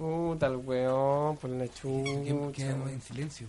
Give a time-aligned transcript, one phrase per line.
[0.00, 2.52] Puta el weón, por la chucha.
[2.54, 3.46] Quedamos en silencio.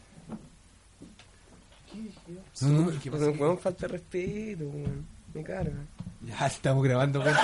[2.62, 3.24] No, No, no, ¿qué pasa?
[3.28, 5.08] el weón falta de respeto, weón.
[5.34, 5.72] Me carga.
[6.28, 7.22] Ya estamos grabando.
[7.22, 7.40] cuenta.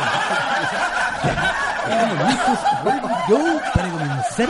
[1.85, 2.59] Estamos listos.
[2.83, 4.49] Bueno, Yo, para comenzar.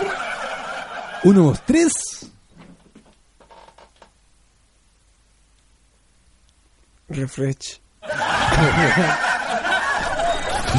[1.24, 1.94] Uno, dos, tres.
[7.10, 7.80] Refresh.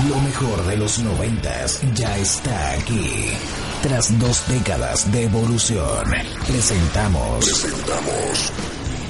[0.09, 3.33] Lo mejor de los noventas ya está aquí.
[3.83, 6.05] Tras dos décadas de evolución,
[6.47, 7.45] presentamos.
[7.47, 8.53] Presentamos.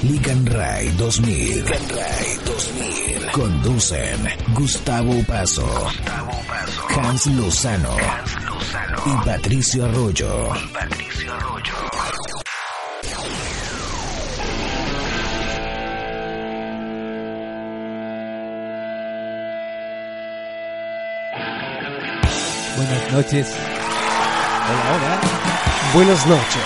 [0.02, 1.64] Lican Ray 2000.
[1.64, 3.32] Lican Ray 2000.
[3.32, 5.66] Conducen Gustavo Paso.
[6.90, 7.96] Hans Lozano.
[9.06, 10.48] Y Patricio Arroyo.
[10.74, 11.74] Patricio Arroyo.
[22.76, 23.77] Buenas noches.
[24.68, 25.20] Hola, hola.
[25.94, 26.62] Buenas noches.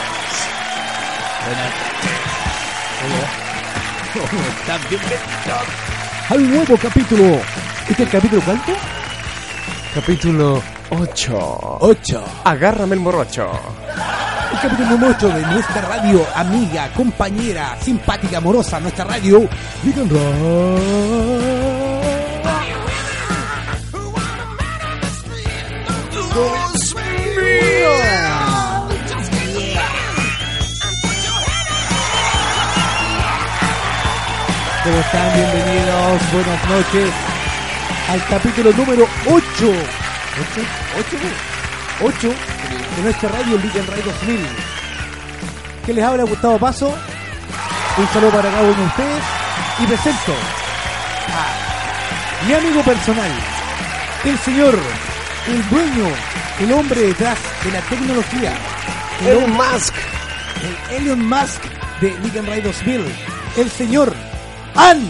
[4.13, 4.81] ¿Cómo están?
[4.91, 5.83] Bienvenidos
[6.29, 7.25] al nuevo capítulo.
[7.89, 8.73] ¿Este es el capítulo cuánto?
[9.95, 11.79] Capítulo 8.
[11.81, 12.25] 8.
[12.45, 13.49] Agárrame el morocho.
[14.53, 19.49] El capítulo número 8 de nuestra radio, amiga, compañera, simpática, amorosa, nuestra radio,
[19.85, 20.09] Ligan
[34.85, 35.33] ¿Cómo están?
[35.35, 37.11] Bienvenidos, buenas noches
[38.09, 39.43] al capítulo número 8.
[39.61, 39.73] 8,
[40.99, 42.29] 8, 8
[42.97, 44.41] de nuestra radio Ligan Ray 2000.
[45.87, 46.93] ¿Qué les habla Gustavo Paso?
[47.97, 49.23] Un saludo para cada uno de ustedes
[49.79, 50.33] y presento
[51.29, 53.31] a mi amigo personal,
[54.25, 54.77] el señor,
[55.47, 56.09] el dueño,
[56.59, 58.53] el hombre detrás de la tecnología,
[59.21, 59.95] el, Elon Musk.
[60.91, 61.63] el Elon Musk
[62.01, 63.05] de Ligan Ray 2000,
[63.59, 64.32] el señor
[64.75, 65.03] An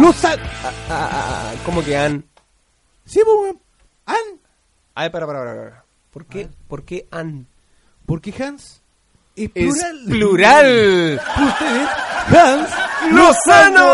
[0.00, 0.42] Lozano.
[0.64, 2.24] Ah, ah, ah, ¿Cómo que han?
[3.04, 3.60] Sí, pues, weón.
[4.06, 4.40] An.
[4.94, 5.84] Ay, para, para, para, para.
[6.12, 6.48] ¿Por qué?
[6.68, 7.06] ¿Por qué?
[8.06, 8.82] Porque Hans
[9.36, 10.06] es Es plural.
[10.06, 11.20] plural.
[11.46, 11.88] Ustedes,
[12.38, 12.70] Hans
[13.12, 13.88] ¡Lozano!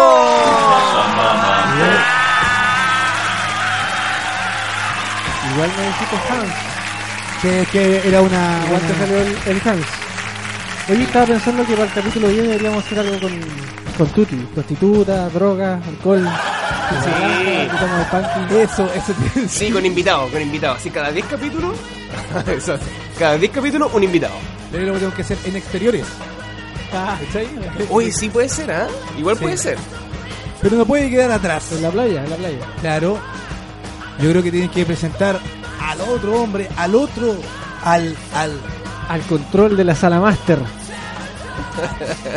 [5.52, 6.54] Igual necesito Hans.
[7.42, 8.64] Que, que era una.
[8.68, 9.86] ¿Cuánto salió el, el Hans?
[10.88, 13.32] Hoy estaba pensando que para el capítulo 10 deberíamos hacer algo con,
[13.98, 14.36] con Tuti.
[14.54, 16.26] Prostituta, droga, alcohol.
[17.04, 18.54] Sí.
[18.56, 19.12] Eso, eso.
[19.48, 20.78] Sí, con invitados, con invitados.
[20.78, 21.76] Así cada 10 capítulos.
[22.46, 22.76] Eso,
[23.18, 24.34] cada 10 capítulos, un invitado.
[24.72, 26.04] Pero lo tenemos que hacer en exteriores.
[26.94, 27.18] Ah.
[27.90, 28.86] Oye, sí puede ser, ¿ah?
[29.18, 29.42] Igual Sí.
[29.42, 29.76] puede ser.
[30.62, 31.70] Pero no puede quedar atrás.
[31.72, 32.58] en la playa, en la playa.
[32.80, 33.18] Claro.
[34.20, 35.38] Yo creo que tienen que presentar
[35.82, 37.36] al otro hombre, al otro,
[37.84, 38.52] al, al,
[39.08, 40.58] Al control de la sala master.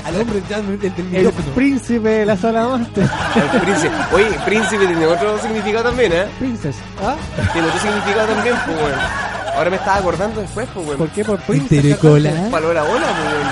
[0.05, 1.55] Al hombre ya del, del El micrófono.
[1.55, 3.09] príncipe de la sala master.
[3.53, 3.93] El príncipe.
[4.13, 6.25] Oye, príncipe tiene otro significado también, ¿eh?
[6.39, 6.75] Princess.
[7.03, 7.15] ¿Ah?
[7.53, 8.99] Tiene otro significado también, pues, weón.
[9.55, 11.09] Ahora me estaba acordando después, pues, ¿Por weón.
[11.13, 11.71] qué por princess?
[11.71, 12.31] Interecola.
[12.51, 13.47] Paló la ola, pues, weón.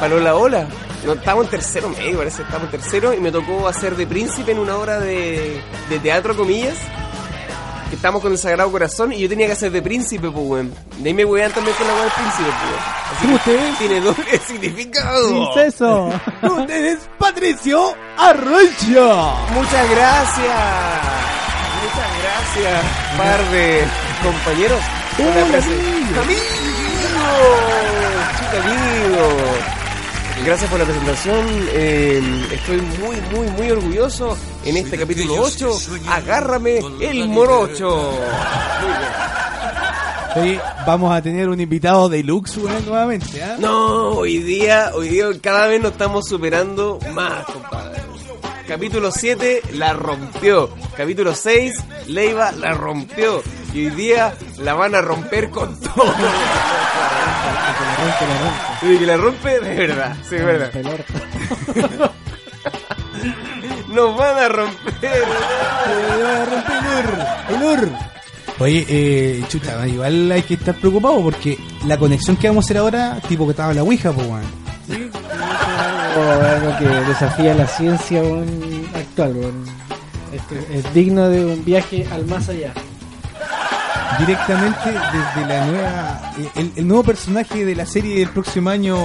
[0.00, 0.66] Paló la ola.
[1.06, 2.42] No, estamos en tercero medio, parece.
[2.42, 5.60] Estamos en tercero y me tocó hacer de príncipe en una obra de,
[5.90, 6.76] de teatro, comillas.
[7.92, 10.74] Que estamos con el Sagrado Corazón y yo tenía que hacer de príncipe, pues, weón.
[11.00, 12.80] De ahí me wean también con la weá del príncipe, pues, weón.
[13.12, 13.78] Así ¿Cómo que ustedes?
[13.78, 15.28] tiene doble significado.
[15.28, 16.08] Princeso.
[16.62, 19.34] Ustedes, Patricio Arroyo.
[19.52, 20.56] Muchas gracias.
[21.82, 22.84] Muchas gracias,
[23.18, 23.84] par de
[24.22, 24.80] compañeros.
[25.18, 25.42] Hola.
[26.22, 26.38] ¡Amigo!
[28.38, 29.81] Chica, amigo.
[30.44, 31.46] Gracias por la presentación.
[31.72, 32.20] eh,
[32.52, 35.78] estoy muy, muy, muy orgulloso en este capítulo 8.
[36.08, 38.12] Agárrame el morocho.
[38.80, 39.12] Muy bien.
[40.34, 43.56] Hoy vamos a tener un invitado deluxe weón, nuevamente, ¿ah?
[43.58, 48.00] No, hoy día, hoy día cada vez nos estamos superando más, compadre.
[48.66, 50.70] Capítulo 7 la rompió.
[50.96, 51.74] Capítulo 6,
[52.06, 53.42] Leiva la rompió.
[53.74, 56.14] Y hoy día la van a romper con todo.
[58.82, 60.74] Y que la rompe de verdad, sí, es verdad.
[60.74, 61.12] El orto.
[63.88, 64.94] Nos van a romper.
[65.02, 65.22] Eh,
[66.24, 66.76] va a romper
[67.48, 67.88] el ur, el ur.
[68.58, 72.78] Oye, eh, chucha, igual hay que estar preocupado porque la conexión que vamos a hacer
[72.78, 74.42] ahora, tipo que estaba en la Ouija, pues, weón.
[76.16, 79.36] Algo, algo que desafía la ciencia weón, actual.
[79.36, 79.64] weón.
[80.32, 82.72] Este, es digno de un viaje al más allá.
[84.18, 86.32] Directamente desde la nueva.
[86.38, 88.96] eh, El, el nuevo personaje de la serie del próximo año,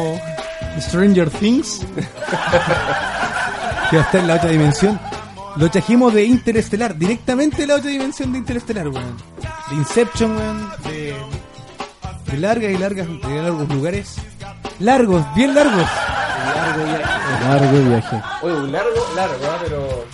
[0.80, 1.80] Stranger Things,
[3.90, 5.00] que va a estar en la otra dimensión.
[5.56, 9.18] Lo trajimos de Interestelar, directamente de la otra dimensión de Interestelar, weón.
[9.70, 10.70] De Inception, weón.
[10.84, 11.16] De,
[12.32, 14.16] de largas y largas, de largos lugares.
[14.80, 15.88] Largos, bien largos.
[16.56, 17.04] Largo viaje.
[17.50, 18.22] Largo viaje.
[18.44, 19.58] Oye, un largo, largo, ¿ah?
[19.64, 20.06] pero.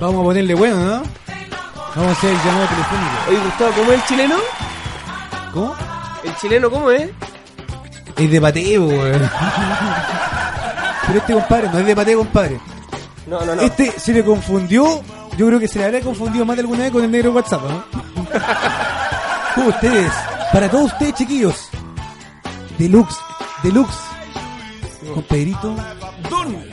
[0.00, 1.02] Vamos a ponerle bueno, ¿no?
[1.94, 3.16] Vamos a hacer el llamado telefónico.
[3.28, 4.36] Oye, Gustavo, ¿cómo es el chileno?
[5.52, 5.74] ¿Cómo?
[6.24, 7.10] ¿El chileno cómo es?
[8.16, 9.30] Es de pateo, weón.
[11.06, 12.60] Pero este compadre no es de pateo, compadre.
[13.26, 13.62] No, no, no.
[13.62, 15.02] Este se le confundió,
[15.36, 17.62] yo creo que se le habrá confundido más de alguna vez con el negro WhatsApp,
[17.62, 17.84] ¿no?
[19.54, 20.10] Con ustedes,
[20.50, 21.68] para todos ustedes, chiquillos.
[22.78, 23.16] Deluxe,
[23.62, 23.98] Deluxe.
[25.12, 25.76] Con Pedrito.
[26.30, 26.64] Don.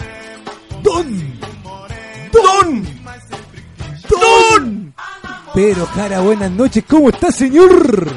[0.81, 1.39] Don.
[2.31, 2.88] Don.
[4.10, 4.88] Don.
[5.59, 6.85] Pedro Cara, buenas noches.
[6.88, 8.07] ¿Cómo está, señor?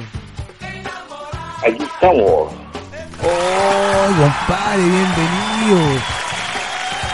[1.61, 2.53] Aquí estamos.
[3.21, 5.81] Oh, compadre, bienvenido.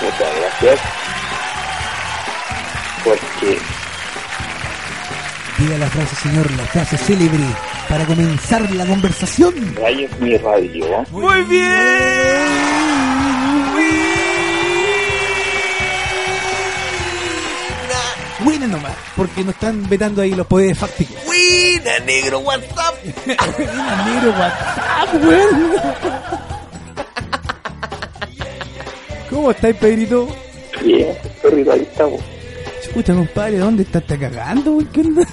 [0.02, 0.80] Muchas gracias.
[3.02, 3.58] Porque
[5.56, 7.44] Diga la frase, señor, la frase célebre
[7.88, 9.54] para comenzar la conversación.
[9.76, 11.06] Radio es mi radio.
[11.10, 11.42] Muy
[18.40, 21.16] Buena nomás, porque nos están vetando ahí los poderes fácticos.
[21.26, 22.94] Buena, negro WhatsApp.
[23.26, 25.72] Buena, negro WhatsApp, weón.
[29.28, 30.28] ¿Cómo estáis, Pedrito?
[30.84, 32.20] Bien, perrito, ahí estamos.
[32.94, 34.02] Chuta, compadre, ¿dónde estás?
[34.02, 34.86] ¿Estás cagando, weón?
[34.92, 35.22] ¿Qué onda?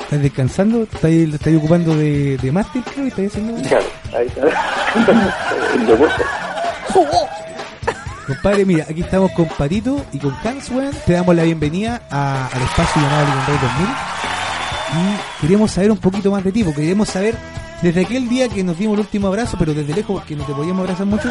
[0.00, 0.82] ¿Estás descansando?
[0.82, 3.06] ¿Estás, estás ocupando de, de máster, creo?
[3.06, 3.68] ¿Estás haciendo?
[3.68, 4.42] Claro, ahí está.
[5.74, 6.22] El deporte.
[8.26, 10.94] Compadre, mira, aquí estamos con Patito y con Hans, weón.
[11.04, 13.88] Te damos la bienvenida al espacio llamado Ligon Rey 2000.
[14.92, 17.34] Y queremos saber un poquito más de ti, porque queremos saber
[17.82, 20.52] desde aquel día que nos dimos el último abrazo, pero desde lejos porque no te
[20.52, 21.28] podíamos abrazar mucho,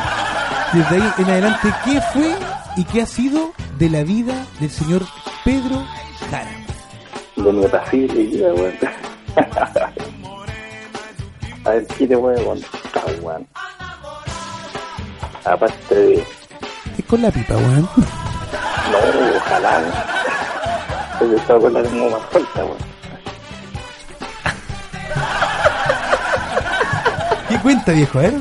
[0.74, 2.36] desde ahí en adelante, ¿qué fue
[2.76, 5.04] y qué ha sido de la vida del señor
[5.46, 5.86] Pedro
[6.30, 6.52] Jara?
[7.38, 8.74] De mi vida, weón.
[11.64, 13.48] A ver, ¿qué te voy contar, weón?
[15.46, 16.41] Aparte de...
[17.12, 17.82] Con la pipa, weón.
[17.82, 18.98] No,
[19.36, 21.20] ojalá, ¿no?
[21.20, 22.78] Porque esta weón la tengo más suelta, weón.
[27.50, 28.18] ¿Qué cuenta, viejo?
[28.18, 28.34] Ver.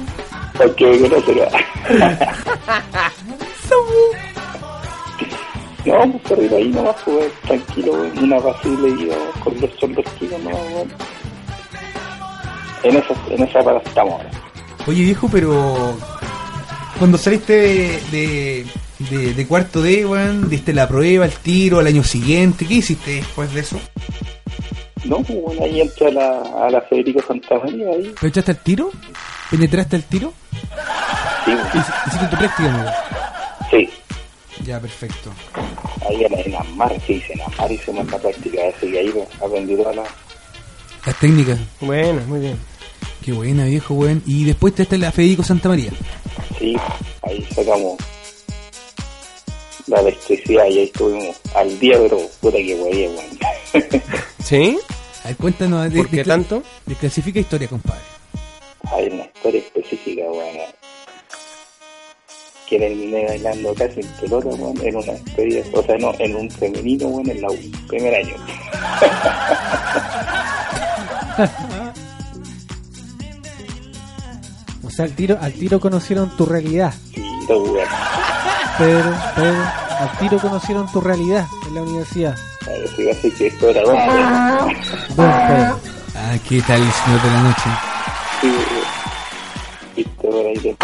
[0.56, 1.46] Porque me conoce, ¿no?
[5.84, 10.12] No, pues perrito ahí nomás, pues tranquilo, una vida weón, con los soldados
[10.44, 10.93] no, weón.
[12.84, 14.31] En esa, en esa para estamos ahora.
[14.87, 15.99] Oye, viejo, pero
[17.00, 18.67] cuando saliste de, de,
[19.11, 23.14] de- de cuarto D, weón, diste la prueba, el tiro al año siguiente, ¿qué hiciste
[23.17, 23.81] después de eso?
[25.05, 28.12] No, pues bueno, ahí entré a la, a la Federico Santa María ahí.
[28.20, 28.91] ¿Pero echaste el tiro?
[29.50, 30.32] ¿Penetraste el tiro?
[31.47, 32.91] Sí, Hici- ¿Hiciste tu práctica, amigo?
[33.70, 33.88] sí.
[34.62, 35.32] Ya, perfecto.
[36.06, 39.75] Ahí en, en Amar, sí, hice en Amar hicimos la práctica esa y ahí aprendí
[39.75, 40.02] toda la...
[41.07, 41.59] Las técnicas.
[41.80, 42.59] Bueno, muy bien.
[43.25, 44.23] Qué buena, viejo, weón.
[44.26, 45.92] Y después te la Federico Santa María.
[46.58, 46.76] Sí,
[47.22, 47.99] ahí sacamos
[49.87, 53.38] la electricidad y ahí estuvimos al día, pero puta que güey, weón.
[54.44, 54.78] ¿Sí?
[55.25, 55.92] A ver, cuéntanos.
[55.92, 56.62] ¿Por qué tanto?
[56.87, 58.00] Desclasifica historia, compadre.
[58.92, 60.56] Hay una historia específica, weón.
[62.68, 66.50] Que terminé bailando casi en pelota, weón, en una historia, o sea, no, en un
[66.50, 67.58] femenino, weón, en la U,
[67.88, 68.37] primer año.
[75.00, 76.92] sea, al tiro, al tiro conocieron tu realidad.
[77.49, 77.88] La weón.
[78.78, 79.64] Pedro, Pedro,
[79.99, 82.37] al tiro conocieron tu realidad en la universidad.
[82.62, 84.75] Así así que esto era donde,
[85.16, 85.80] Don Pedro.
[86.14, 87.71] Ah, ¿qué tal, señor de la noche?
[89.97, 90.76] sí, por ahí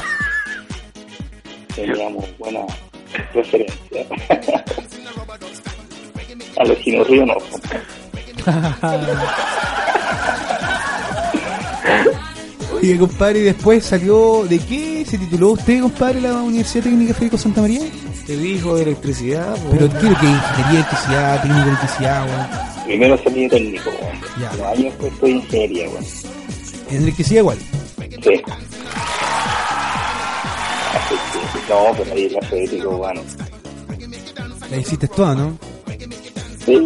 [1.75, 2.61] teníamos buena
[3.35, 4.07] referencia.
[6.59, 7.35] A los Río no.
[12.87, 14.45] Oye, compadre, y después salió.
[14.49, 17.81] ¿De qué se tituló usted, compadre, la Universidad Técnica Federico Santa María?
[18.25, 19.57] Te dijo de electricidad.
[19.57, 19.71] po.
[19.73, 22.47] Pero quiero que ingeniería de electricidad, técnica de electricidad, weón.
[22.85, 24.21] Primero salí de técnico, weón.
[24.41, 24.53] Ya.
[24.53, 26.05] Los años después estoy en ingeniería, weón.
[26.91, 27.59] En electricidad igual.
[28.23, 28.43] Sí.
[31.69, 33.21] No, pero ahí la Federico, bueno.
[34.71, 35.59] La hiciste toda, ¿no?
[36.65, 36.79] Sí,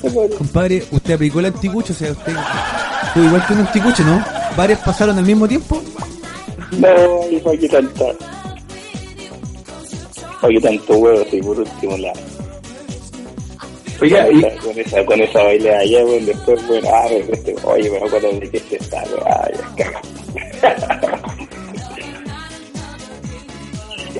[0.00, 0.36] se puede.
[0.36, 2.36] Compadre, usted aplicó el anticucho, o sea, usted
[3.12, 4.37] fue igual que un anticucho, ¿no?
[4.56, 5.80] ¿Varios pasaron al mismo tiempo?
[6.72, 8.06] No, para que tanta.
[10.40, 12.12] Para que tanto huevo, y por último la.
[14.00, 17.90] Oiga, y, con esa, con esa baile allá, weón, después, bueno, ah, pero este, oye,
[17.90, 20.00] me acuerdo de que este está, weón, ah, ya caga.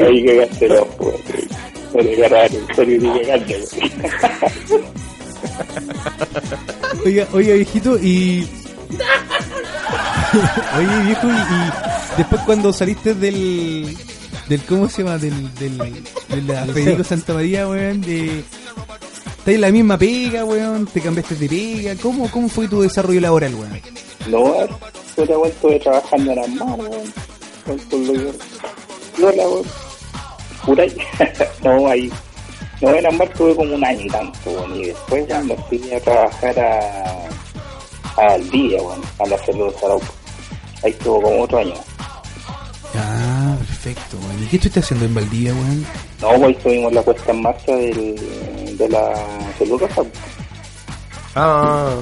[0.01, 1.21] Ahí cagaste los weón.
[1.95, 3.45] No te agarrar en serio ni weón.
[7.05, 8.47] Oiga, oiga, viejito, y.
[10.79, 13.97] Oye, viejo, y, y después cuando saliste del.
[14.49, 15.19] del ¿Cómo se llama?
[15.19, 15.55] Del.
[15.55, 18.41] del de la Federico Santa María, weón, de.
[18.41, 21.95] Estás en la misma pega, weón, te cambiaste de pega.
[22.03, 23.81] ¿Cómo, cómo fue tu desarrollo laboral, weón?
[24.29, 24.67] No,
[25.17, 26.89] yo te vuelto de trabajando en las manos,
[27.67, 28.33] weón.
[29.19, 29.65] No, la weón.
[30.65, 30.97] Pura ahí.
[31.63, 32.13] No, ahí.
[32.81, 34.77] No, en Ambar tuve como un año y tanto, weón.
[34.77, 37.29] Y después ya me fui a trabajar a.
[38.17, 39.01] al día, weón.
[39.19, 40.18] A la salud de.
[40.83, 41.75] Ahí estuvo como otro año.
[42.95, 44.43] Ah, perfecto, weón.
[44.43, 45.87] ¿Y qué estuviste haciendo en Valdivia, weón?
[46.21, 49.15] No, pues ahí tuvimos la puesta en marcha del, de la
[49.59, 50.03] salud rosa.
[51.35, 51.95] ah,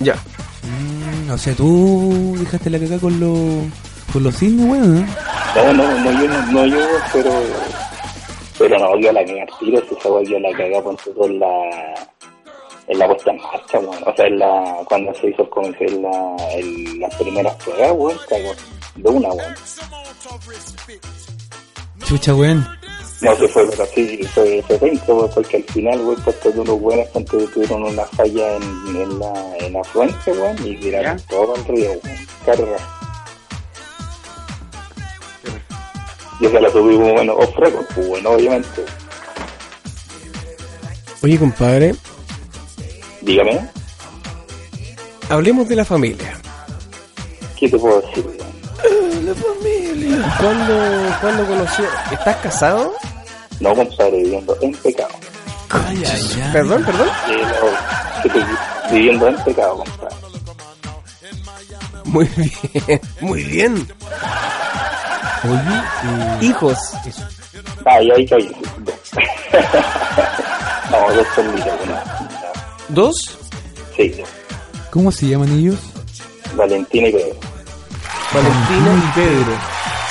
[0.00, 0.14] ya.
[0.62, 3.38] Mm, o sea, tú dejaste la caca con los.
[4.12, 5.06] con los cisnes, weón, ¿no?
[5.54, 6.78] No, no, no yo, no, no yo,
[7.12, 7.30] pero.
[8.58, 11.28] Pero no, yo la cagué al tiro, si esa weá yo la cagué con todo
[11.28, 11.50] la.
[12.88, 14.02] En la puesta en marcha, weón.
[14.06, 17.92] O sea, en la, cuando se hizo el comercio, en, la, en las primeras pruebas,
[17.96, 18.54] weón, cagó
[18.94, 19.54] de una, weón.
[22.04, 22.66] Chucha, weón.
[23.22, 24.76] No se fue, pero sí, fue, fue
[25.08, 29.18] weón, porque al final, weón, pues todos unos buenos que tuvieron una falla en, en
[29.18, 32.26] la, en la fuente, weón, y tiraron todo al río, weón.
[32.44, 32.76] Carga.
[36.38, 38.84] Y esa la subimos, bueno, off record, pues, bueno, obviamente.
[41.22, 41.94] Oye, compadre,
[43.26, 43.60] Dígame,
[45.28, 46.38] hablemos de la familia.
[47.58, 49.26] ¿qué te puedo decir, weón?
[49.26, 50.36] La familia.
[50.38, 51.84] ¿Cuándo, ¿Cuándo conoció?
[52.12, 52.94] ¿Estás casado?
[53.58, 55.08] No, compadre, viviendo en pecado.
[55.70, 56.50] Ay, ay, ay.
[56.52, 57.08] Perdón, perdón.
[57.26, 58.44] Sí, no, que estoy
[58.92, 60.16] viviendo en pecado, compadre.
[62.04, 63.88] Muy bien, muy bien.
[65.42, 66.78] Oye, eh, Hijos.
[67.84, 68.56] Ay, ay, ay.
[70.92, 72.35] no, dos solitos, bueno.
[72.88, 73.16] ¿Dos?
[73.96, 74.28] Sí, dos.
[74.90, 75.76] ¿cómo se llaman ellos?
[76.54, 77.36] Valentina y Pedro.
[78.32, 79.52] Valentina y Pedro.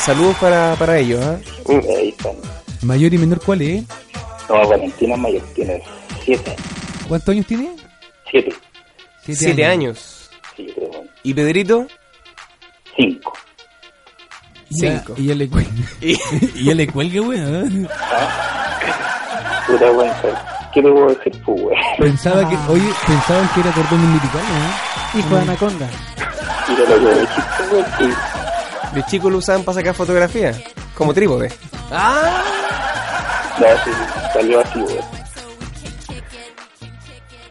[0.03, 1.39] Saludos para, para ellos, ¿ah?
[1.97, 2.33] Ahí están.
[2.83, 3.83] Mayor y menor, ¿cuál es?
[4.49, 5.81] No, Valentina es mayor, tiene
[6.23, 6.61] siete años.
[7.07, 7.75] ¿Cuántos años tiene?
[8.29, 8.53] Siete.
[9.25, 10.29] Siete, años.
[10.55, 11.09] Sí, creo, bueno.
[11.23, 11.87] ¿Y Pedrito?
[12.95, 13.33] Cinco.
[14.69, 15.13] Y ya- Cinco.
[15.17, 15.71] Y ya le cuelga.
[16.01, 16.17] Y-
[16.63, 17.87] ya le cuelga, weón.
[19.65, 20.11] Puta, weón,
[20.75, 21.79] ¿qué te puedo decir, pues, weón?
[21.97, 25.19] Pensaba que, oye, pensaban que era cordón umbilical, ¿no?
[25.19, 25.89] Hijo de Anaconda.
[26.67, 28.09] Mira lo que me dijiste, sí.
[28.93, 30.61] De chico lo usaban para sacar fotografías.
[30.93, 31.49] Como trípode.
[31.89, 33.91] No, sí,
[34.33, 35.05] salió así, weón.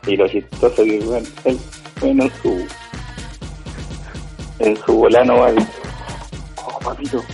[0.07, 1.59] Y lo chistoso que, weón, él,
[2.01, 2.67] bueno, en su,
[4.59, 5.69] en su volano va a decir,
[6.57, 7.25] oh, papito,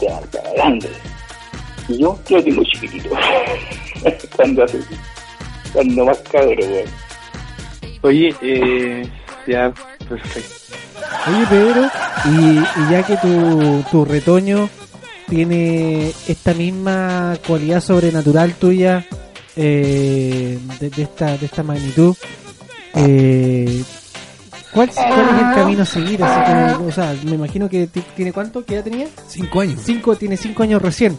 [0.00, 0.08] te
[0.56, 0.90] grande.
[1.88, 3.10] Y yo, yo tengo chiquitito.
[4.36, 4.80] cuando hace,
[5.72, 6.88] cuando más cabrón, weón.
[8.02, 9.08] Oye, eh,
[9.46, 9.72] ya,
[10.08, 10.54] perfecto.
[11.28, 11.90] Oye, Pedro,
[12.26, 14.68] y, y ya que tu, tu retoño
[15.28, 19.04] tiene esta misma cualidad sobrenatural tuya,
[19.56, 22.14] eh, de, de esta, de esta magnitud,
[22.94, 23.82] eh,
[24.70, 26.22] ¿cuál, cuál es el camino a seguir?
[26.22, 29.08] Así que, o sea, me imagino que ti- tiene cuánto, ¿qué edad tenía?
[29.26, 29.80] Cinco años.
[29.84, 31.18] Cinco, tiene cinco años recién.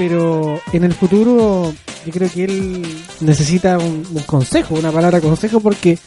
[0.00, 1.74] Pero en el futuro
[2.06, 2.86] yo creo que él
[3.20, 5.98] necesita un, un consejo, una palabra consejo, porque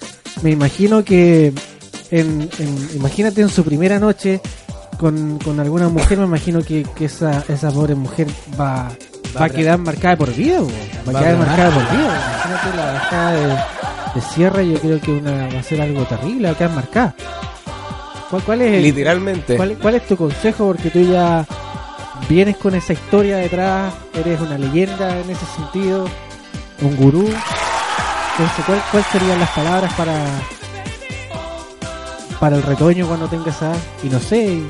[0.41, 1.53] me imagino que,
[2.09, 4.41] en, en- imagínate en su primera noche
[4.97, 8.25] con, con alguna mujer, me imagino que, que esa, esa pobre mujer
[8.59, 8.89] va,
[9.39, 12.33] va a quedar marcada por vida, va a Va a quedar marcada por vida.
[12.47, 13.47] Imagínate la bajada de,
[14.15, 17.15] de cierre, yo creo que una, va a ser algo terrible, va a quedar marcada.
[18.31, 19.55] ¿Cuál, cuál es el, Literalmente.
[19.55, 20.65] ¿Cuál, cuál es tu consejo?
[20.65, 21.45] Porque tú ya
[22.29, 26.05] vienes con esa historia detrás, eres una leyenda en ese sentido,
[26.81, 27.25] un gurú.
[28.31, 30.17] Entonces, ¿cuál, ¿cuáles serían las palabras para
[32.39, 33.73] para el retoño cuando tengas esa?
[34.03, 34.61] Y no sé,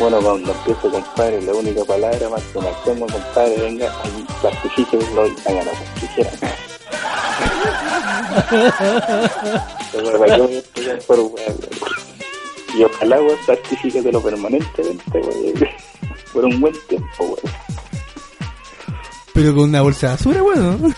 [0.00, 5.28] Bueno, cuando empiezo, compadre, la única palabra más que me tengo, compadre, venga, ahí, certifíquenlo
[5.28, 6.34] y hagan lo que quieran.
[9.92, 12.11] Pero para que voy a estudiar por weón, weón.
[12.74, 15.68] Y ojalá, weón, certifíquetelo permanentemente, weón,
[16.32, 17.38] por un buen tiempo, weón.
[19.34, 20.94] Pero con una bolsa de basura, weón.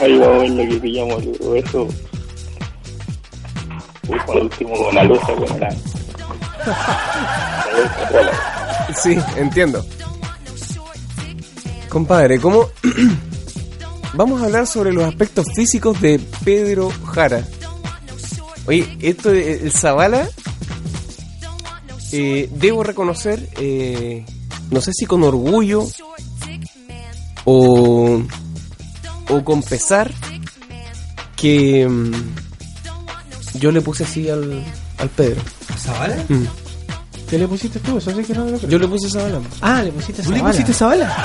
[0.00, 1.54] Ahí vamos a ver lo que pillamos luego.
[1.56, 1.88] Eso.
[4.08, 5.68] Uy, por último con la luz, nada.
[8.12, 8.94] La.
[8.94, 9.84] Sí, entiendo.
[11.88, 12.70] Compadre, ¿cómo?
[14.14, 17.44] Vamos a hablar sobre los aspectos físicos de Pedro Jara.
[18.66, 20.28] Oye, esto de el Zavala,
[22.12, 24.24] eh, debo reconocer, eh,
[24.70, 25.86] no sé si con orgullo
[27.44, 28.22] o,
[29.28, 30.12] o con pesar,
[31.36, 32.12] que mm,
[33.58, 34.62] yo le puse así al,
[34.98, 35.40] al Pedro.
[35.78, 36.16] ¿Zavala?
[36.28, 36.44] Mm.
[37.28, 37.96] ¿Qué le pusiste tú?
[37.98, 38.70] Eso sí que no lo creo.
[38.70, 39.40] Yo le puse Zavala.
[39.60, 40.52] Ah, le pusiste ¿Tú le Zavala.
[40.52, 41.24] pusiste Zavala?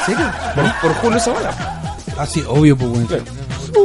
[0.00, 0.32] ¿En serio?
[0.54, 1.94] Por, por Julio Zavala.
[2.16, 3.06] Ah, sí, obvio, pues.
[3.08, 3.24] Claro.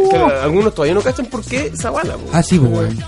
[0.10, 2.16] Que algunos todavía no cachan por qué Zavala.
[2.16, 2.30] po.
[2.34, 3.00] Ah, sí, pues, weón.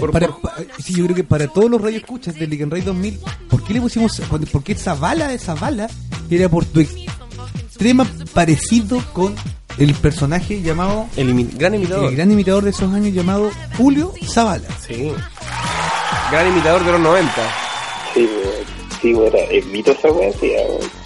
[0.00, 2.82] Por- Para- por- pa- sí, yo creo que para todos los radioescuchas del Ligan Ray
[2.82, 4.20] 2000, ¿por qué le pusimos,
[4.50, 5.88] por qué Zavala de Zavala?
[6.30, 9.34] Era por tu extrema parecido con
[9.78, 12.06] el personaje llamado, el imi- gran imitador.
[12.10, 14.66] el gran imitador de esos años llamado Julio Zavala.
[14.86, 15.12] Sí.
[16.30, 17.32] Gran imitador de los 90.
[18.14, 18.28] Sí.
[19.02, 20.08] Sí, era el mito esa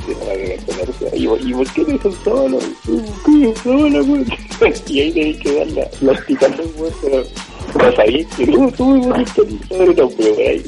[0.08, 2.58] la que me decía, ¿Y, por- ¿Y por qué no hizo solo?
[3.26, 4.26] ¿Qué solo, weón?
[4.88, 7.22] Y ahí tenéis que dar la, la explicación, weón, pero
[7.84, 10.48] no sabía que no, tú bonito el sobrenombre, weón.
[10.48, 10.64] ahí.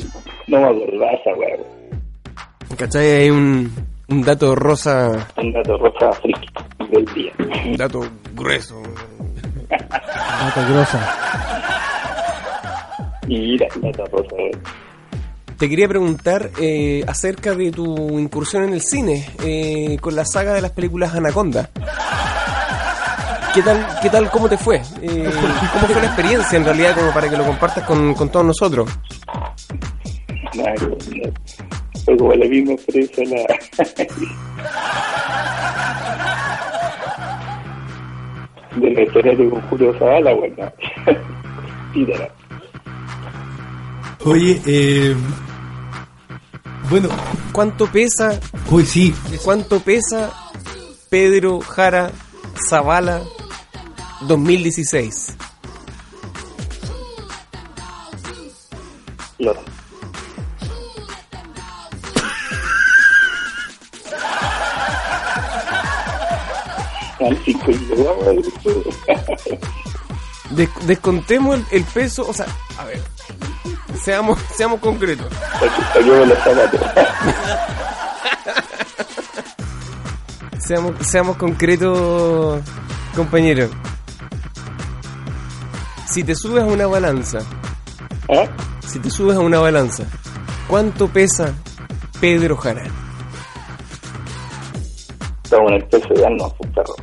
[0.46, 2.76] No me acordaba esa weá, weón.
[2.76, 3.06] ¿Cachai?
[3.10, 3.72] Hay un,
[4.08, 6.48] un dato rosa, Un dato rosa friki
[6.90, 7.32] del día.
[7.66, 8.00] un dato
[8.34, 8.80] grueso.
[9.70, 11.16] Nota grosa.
[13.28, 14.50] Y mira, dato rosa, weón.
[15.60, 20.54] Te quería preguntar eh, acerca de tu incursión en el cine eh, con la saga
[20.54, 21.68] de las películas Anaconda.
[23.52, 24.76] ¿Qué tal, qué tal, cómo te fue?
[25.02, 25.30] Eh,
[25.74, 28.88] ¿Cómo fue la experiencia en realidad como para que lo compartas con, con todos nosotros?
[30.54, 30.96] Nada, no, no.
[32.06, 33.44] Fue como la misma experiencia la...
[38.80, 40.72] de la historia de Julio Zavala, bueno.
[41.92, 42.30] Tírala.
[44.24, 45.14] Oye, eh,
[46.90, 47.08] bueno,
[47.52, 48.38] ¿Cuánto pesa,
[48.70, 50.30] hoy sí, cuánto pesa
[51.08, 52.10] Pedro Jara
[52.68, 53.22] Zavala
[54.22, 55.34] 2016?
[59.38, 59.60] Lora.
[67.20, 68.42] Al cinco y medio, weón.
[70.50, 72.46] Des- descontemos el, el peso, o sea,
[72.78, 73.00] a ver,
[74.02, 75.26] seamos, seamos concretos.
[80.58, 82.60] Seamos, seamos concretos,
[83.14, 83.68] compañero.
[86.06, 87.38] Si te subes a una balanza,
[88.28, 88.44] ¿Ah?
[88.86, 90.04] si te subes a una balanza,
[90.68, 91.52] ¿cuánto pesa
[92.20, 92.84] Pedro Jara?
[95.44, 96.94] Estamos en el peso de alma, perro.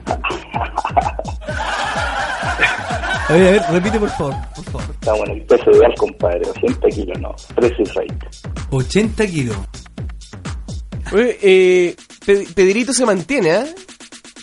[3.28, 4.97] a ver, a ver, repite por favor, por favor.
[5.08, 6.42] Estamos en el peso ideal, compadre.
[6.50, 7.36] 80 kilos, no.
[7.56, 8.28] Precious rate.
[8.72, 9.58] 80 kilos.
[11.14, 13.66] Oye, eh, Pe- Pedrito se mantiene.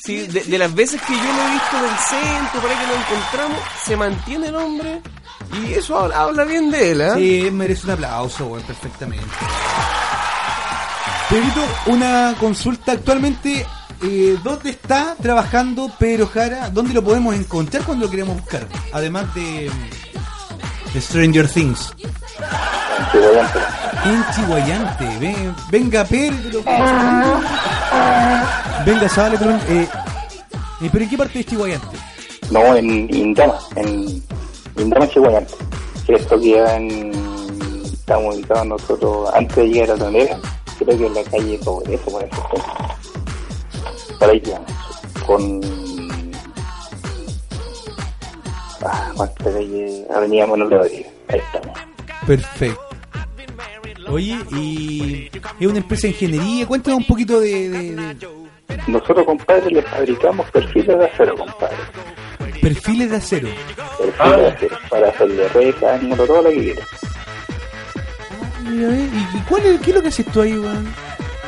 [0.02, 2.86] Sí, de, de las veces que yo lo he visto del centro, por ahí que
[2.86, 5.00] lo encontramos, se mantiene el hombre
[5.66, 7.14] y eso habla, habla bien de él, ¿ah?
[7.16, 9.24] Sí, merece un aplauso, weón, perfectamente.
[11.30, 13.66] Pedrito, una consulta actualmente.
[14.02, 16.68] eh, ¿Dónde está trabajando Pedro Jara?
[16.68, 18.66] ¿Dónde lo podemos encontrar cuando lo queremos buscar?
[18.92, 19.70] Además de,
[20.94, 21.92] de Stranger Things.
[23.12, 23.18] Que
[24.08, 25.04] En Chihuayante.
[25.18, 26.62] Ven- venga, Pedro.
[28.86, 29.88] Venga, Zabala, pero, eh,
[30.80, 31.96] eh, ¿Pero en qué parte de Chihuayante?
[32.50, 34.22] No, en Indama, en
[34.76, 35.42] Indama, Chihuahua.
[36.06, 37.12] Que esto queda en.
[37.84, 40.36] Estamos ubicados nosotros antes de llegar a tonera.
[40.78, 42.42] Creo que en la calle Progreso, por eso.
[44.18, 44.70] Por ahí quedamos.
[45.26, 45.83] Con.
[48.84, 49.10] Ah.
[50.14, 51.06] Avenida Manuel Rodríguez.
[51.28, 51.78] Ahí estamos.
[52.26, 52.80] Perfecto.
[54.08, 56.66] Oye, y es una empresa de ingeniería.
[56.66, 58.16] Cuéntanos un poquito de, de- de
[58.86, 61.76] Nosotros, compadre, le fabricamos perfiles de acero, compadre.
[62.60, 63.48] perfiles de acero.
[63.98, 64.76] Perfiles de acero.
[64.90, 66.88] Para hacerle rejas, ángulo, todo lo que quieras.
[68.62, 70.94] Mira, eh, ¿Y, cuál es, qué es lo que haces tú ahí, weón?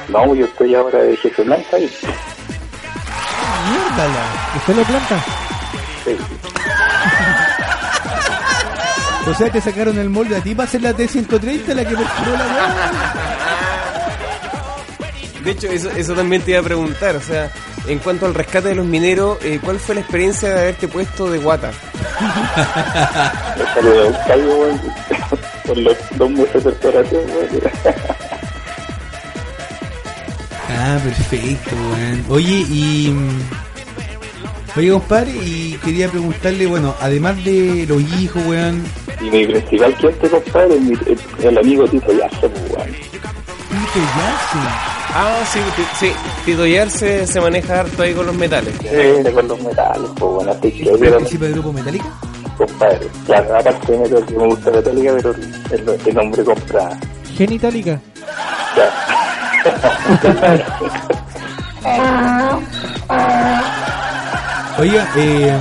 [0.08, 1.90] No, yo estoy ahora de jefe blanca y.
[3.70, 4.52] Mierdala.
[4.56, 5.24] ¿Usted lo planta?
[9.26, 12.32] O sea, te sacaron el molde a ti para hacer la T-130, la que perforó
[12.32, 13.12] la weá.
[15.42, 17.50] De hecho, eso, eso también te iba a preguntar, o sea,
[17.88, 21.30] en cuanto al rescate de los mineros, eh, ¿cuál fue la experiencia de haberte puesto
[21.30, 21.70] de guata?
[23.58, 23.64] Me
[24.24, 24.80] salió un weón,
[25.66, 27.48] por los dos meses de weón.
[30.68, 32.24] Ah, perfecto, weón.
[32.28, 33.14] Oye, y.
[34.76, 38.84] Oye, compadre, y quería preguntarle, bueno, además de los hijos, weón,
[39.22, 42.92] Y mi principal cliente, compadre, el, el amigo Tito Yarse, pues, weón.
[42.92, 44.58] Tito Yarse.
[45.14, 45.58] Ah, sí,
[45.98, 46.12] sí.
[46.44, 48.74] Tito Yarse se maneja harto ahí con los metales.
[48.82, 52.06] Eh, con los metales, pues, bueno, así que ¿Participa del grupo Metallica?
[52.58, 53.06] compadre.
[53.24, 57.00] Claro, aparte de metal, que me gusta Metallica, pero el, el, hombre compra.
[57.34, 58.00] Genitálica.
[64.78, 65.58] Oiga, eh...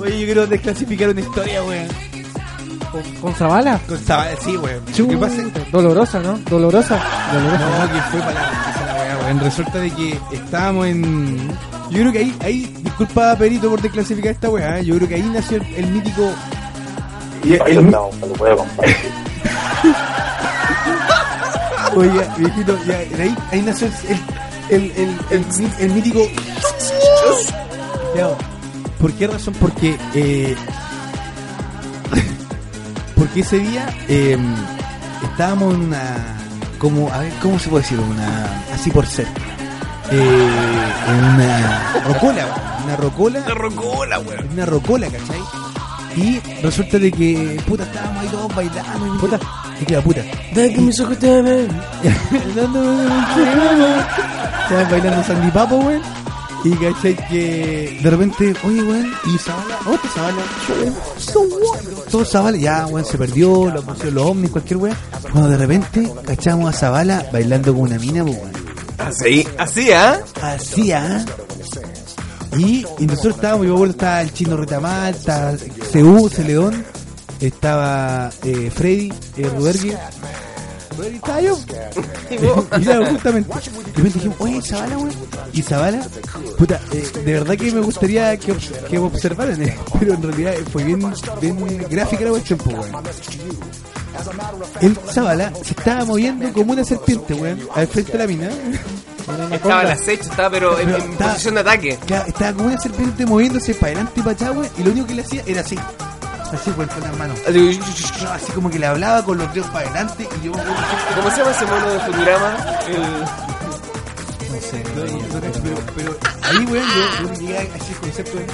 [0.00, 1.88] Oye, yo quiero desclasificar una historia, weón.
[2.92, 3.80] ¿Con, con Zavala?
[3.88, 4.84] Con Zavala, sí, weón.
[4.94, 5.42] ¿Qué pasa?
[5.72, 6.38] Dolorosa, ¿no?
[6.48, 7.00] Dolorosa.
[7.32, 7.86] Dolorosa.
[7.86, 9.40] No, que fue para la, esa la weá, weón.
[9.40, 11.48] Resulta de que estábamos en.
[11.90, 14.84] Yo creo que ahí, ahí, disculpa Perito por desclasificar esta weá, ¿eh?
[14.84, 16.30] yo creo que ahí nació el, el mítico.
[17.42, 18.96] y el- no, lo puedo compartir.
[21.96, 24.20] oiga, viejito, ya, ahí, ahí nació el, el,
[24.70, 26.28] el, el, el- el mítico.
[29.00, 29.54] ¿Por qué razón?
[29.60, 30.56] Porque eh,
[33.16, 34.36] porque ese día eh,
[35.22, 36.36] estábamos en una
[36.78, 39.26] como a ver cómo se puede decir una así por ser
[40.10, 40.48] eh,
[41.08, 42.46] en una rocola
[42.84, 44.48] una rocola Una rocola, weón.
[44.52, 45.40] una rocola ¿cachai?
[46.16, 49.38] y resulta de que puta estábamos ahí todos bailando puta
[49.80, 50.22] y claro puta
[50.54, 51.68] Deja que mis ojos te vean.
[54.62, 56.02] Estaban bailando Sandy Papo, weón.
[56.64, 60.42] Y cachai que de repente, oye, weón, y Zavala, oh, este Zavala,
[62.10, 64.96] todo Zavala, ya, weón, se perdió, lo pusieron los ovnis, cualquier weón.
[65.32, 68.52] Cuando de repente cachamos a Zavala bailando con una mina, pues, weón.
[68.98, 70.20] Así, así, ¿ah?
[70.42, 71.24] Así, ¿ah?
[72.56, 75.52] Y, y nosotros estábamos, yo me acuerdo, estaba el chino Retamal, estaba
[75.92, 76.84] CU, Celedón,
[77.40, 79.50] estaba eh, Freddy, eh.
[79.56, 79.96] Rubergue
[81.14, 81.56] estaba yo.
[82.30, 83.48] y claro, justamente.
[83.54, 83.62] De
[83.96, 85.12] repente dijimos, oye, Zavala, weón.
[85.52, 86.06] Y Zavala,
[86.58, 88.54] puta, eh, de verdad que me gustaría que,
[88.90, 91.00] que observaran, eh, pero en realidad fue bien,
[91.40, 93.04] bien gráfica la cuestión, pues, weón.
[94.80, 98.48] El Zavala se estaba moviendo como una serpiente, weón, al frente de la mina.
[99.52, 101.98] Estaba al acecho, estaba pero en, Pero en estaba- posición de ataque.
[102.06, 105.06] Claro, estaba como una serpiente moviéndose para adelante y para allá, güey, y lo único
[105.06, 105.78] que le hacía era así.
[106.52, 107.38] Así, güey, con las manos.
[107.46, 107.80] Así,
[108.22, 110.62] No, así como que le hablaba con los dedos para adelante y yo, no
[111.16, 112.56] ¿Cómo se llama ese mono de Futurama?
[112.88, 113.48] El...
[114.60, 118.46] sé, no, no, no pero, pero ahí, güey, yo, yo llegué a ese concepto de.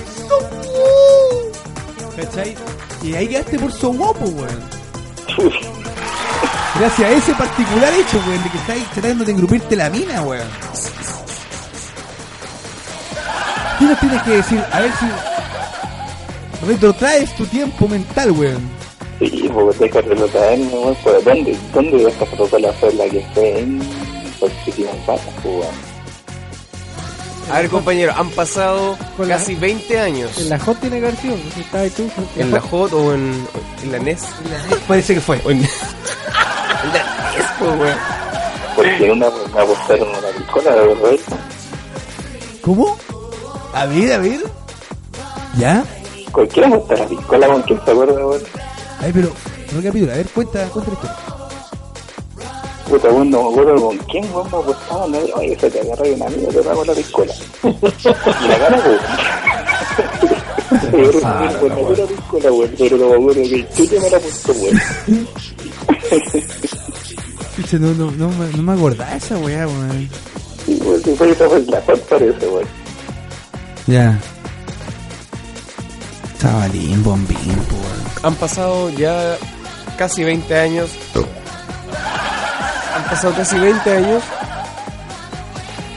[2.16, 2.57] ¿Cachai?
[3.02, 4.50] Y ahí quedaste por so guapo, güey.
[6.78, 10.40] Gracias a ese particular hecho, güey, de que estáis tratando de engrupirte la mina, güey.
[13.78, 14.64] ¿Qué nos tienes que decir?
[14.72, 15.07] A ver si
[16.66, 18.62] retrotraes tu tiempo mental, weón.
[19.20, 20.96] Sí, porque deja de traerme, weón.
[21.03, 23.81] Pues, ¿dónde, ¿Dónde esta protocolo fue la que fue en
[24.40, 25.94] Positivas Patas, weón?
[27.53, 30.38] A ver, compañero, han pasado Con la- casi 20 años.
[30.38, 32.11] En la Hot tiene que haber sido, si estaba ahí tú.
[32.37, 33.46] ¿En la Hot o en,
[33.83, 34.22] en la NES?
[34.88, 35.40] Parece que fue.
[35.44, 35.64] O en, en
[36.92, 37.98] la NES, pues, weón.
[38.77, 41.11] Porque una me apostaron una picola, de verdad.
[42.62, 42.96] ¿Cómo?
[43.74, 44.40] A ver, a ver.
[45.59, 45.85] ¿Ya?
[46.35, 48.42] Cualquiera me apostó la picola, con quién se acuerda, weón.
[49.01, 49.31] Ay, pero,
[49.77, 51.16] recapitula, a ver, cuenta, cuenta la historia.
[52.88, 56.05] Puta, weón, no me acuerdo con quién, weón, me apostaba, no, oye, se te agarra
[56.14, 57.35] una amiga, te pago la picola.
[57.64, 58.99] y la cara, weón.
[60.90, 64.11] Pero no me acuerdo la picola, weón, pero no me acuerdo que el tuyo me
[64.11, 64.81] la apostó, weón.
[67.57, 70.09] Picha, no, no, no, me- no me acordaba esa weá, weón.
[70.66, 72.66] Sí, weón, si fue esa fue la parece, weón.
[73.87, 74.18] Ya.
[74.18, 74.34] Chavalín,
[77.74, 78.04] weón.
[78.22, 79.37] Han pasado ya
[79.98, 80.90] casi 20 años.
[82.94, 84.22] Han pasado casi 20 años.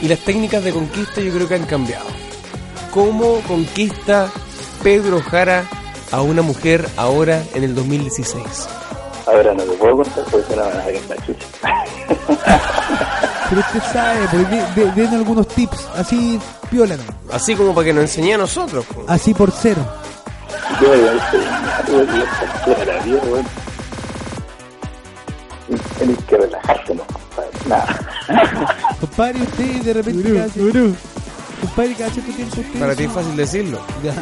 [0.01, 2.05] Y las técnicas de conquista yo creo que han cambiado.
[2.93, 4.29] ¿Cómo conquista
[4.83, 5.65] Pedro Jara
[6.11, 8.43] a una mujer ahora en el 2016?
[9.25, 11.47] Ahora no te puedo contar porque no van a la chucha.
[13.49, 17.03] Pero usted sabe, pues, de- de- den algunos tips, así, piola, ¿no?
[17.33, 18.85] Así como para que nos enseñe a nosotros.
[18.93, 19.05] pues.
[19.09, 19.85] Así por cero.
[20.81, 21.41] Yo ya estoy
[21.93, 23.45] weón, y esta altura de la vida, weón.
[25.97, 27.49] Tienes que relajarte, no, compadre.
[27.67, 28.97] Nada.
[28.99, 30.95] Compadre, usted de repente cada cierto-
[31.61, 32.79] Compadre, cada cierto tiempo usted...
[32.79, 33.79] Para ti es fácil decirlo.
[34.03, 34.13] Ya.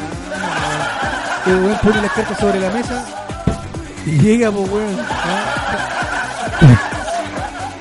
[1.52, 3.06] El weón pone las cartas sobre la mesa
[4.06, 4.96] y llega, pues weón.
[5.00, 5.52] ¿ah?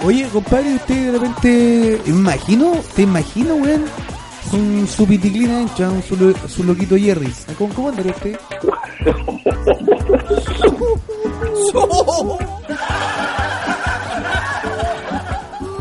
[0.05, 2.03] Oye, compadre, usted de repente.
[2.07, 3.85] Imagino, te imagino, weón,
[4.51, 7.33] con su piticlina ancha, un su, su loquito Jerry.
[7.59, 8.39] ¿Cómo, cómo andaría usted?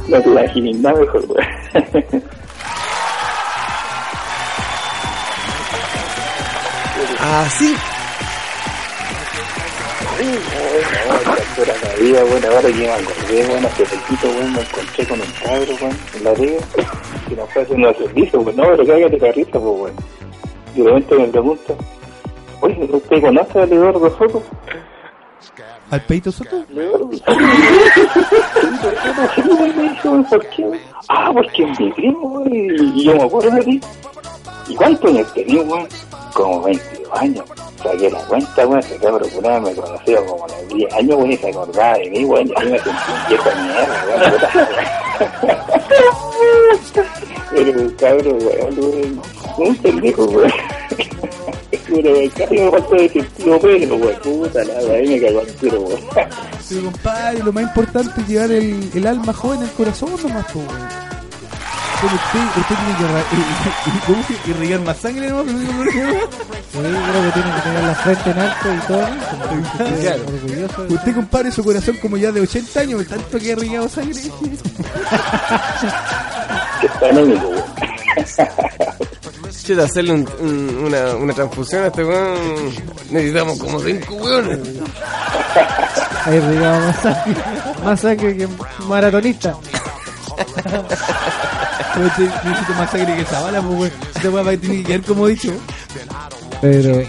[0.08, 1.26] No te imaginas nada mejor,
[12.54, 16.24] Ahora que me acordé, bueno, hace poquito, bueno, me encontré con un cabro, bueno, en
[16.24, 16.60] la ría
[17.34, 19.96] que nos fue haciendo un servicio, pues no, pero cágate la risa, pues, bueno.
[20.76, 21.74] Y de repente me pregunta,
[22.62, 24.44] oye, ¿usted conoce a Eduardo Soto?
[25.90, 26.64] ¿Al Peito Soto?
[30.30, 30.80] ¿por qué?
[31.10, 33.82] Ah, porque es mi primo, y yo me acuerdo de ti.
[34.68, 35.88] ¿Y cuántos años tenía, güey?
[36.34, 37.46] Como 22 años.
[37.84, 41.38] Saqué la cuenta, güey, se quedó procurada, me conocía como a los 10 años, y
[41.38, 45.54] se acordaba de mí, güey, y a mí me sentí de mierda, güey.
[47.52, 49.20] Pero un güey, güey,
[49.58, 50.28] un pendejo.
[50.28, 55.54] Puro, güey, casi me faltó de sentido pelo, güey, puta la, ahí me cagó el
[55.56, 55.86] tiro.
[56.70, 61.03] Pero compadre, lo más importante es llevar el, el alma joven al corazón nomás, weón.
[62.04, 63.28] Pero usted, usted tiene que irra-
[64.06, 65.44] ¿cómo se- irrigar más sangre, ¿no?
[66.74, 69.06] Sí, creo que tiene que tener la frente en alto y todo.
[69.30, 69.44] como
[69.86, 70.24] esté Claro.
[70.28, 70.80] orgulloso.
[70.86, 74.22] de- Usted, compadre, su corazón como ya de 80 años, tanto que ha irrigado sangre.
[79.64, 82.36] Che, de hacerle un- un- una, una transfusión a este weón.
[83.12, 84.60] Necesitamos como cinco weones.
[86.26, 87.36] Ahí rigado más sangre,
[87.86, 88.48] más sangre que
[88.88, 89.56] maratonista.
[91.94, 93.92] Pero usted necesita más sangre que esa bala, pues, weón.
[94.16, 95.54] Esta weá tener que quedar como dicho.
[96.62, 97.04] Pero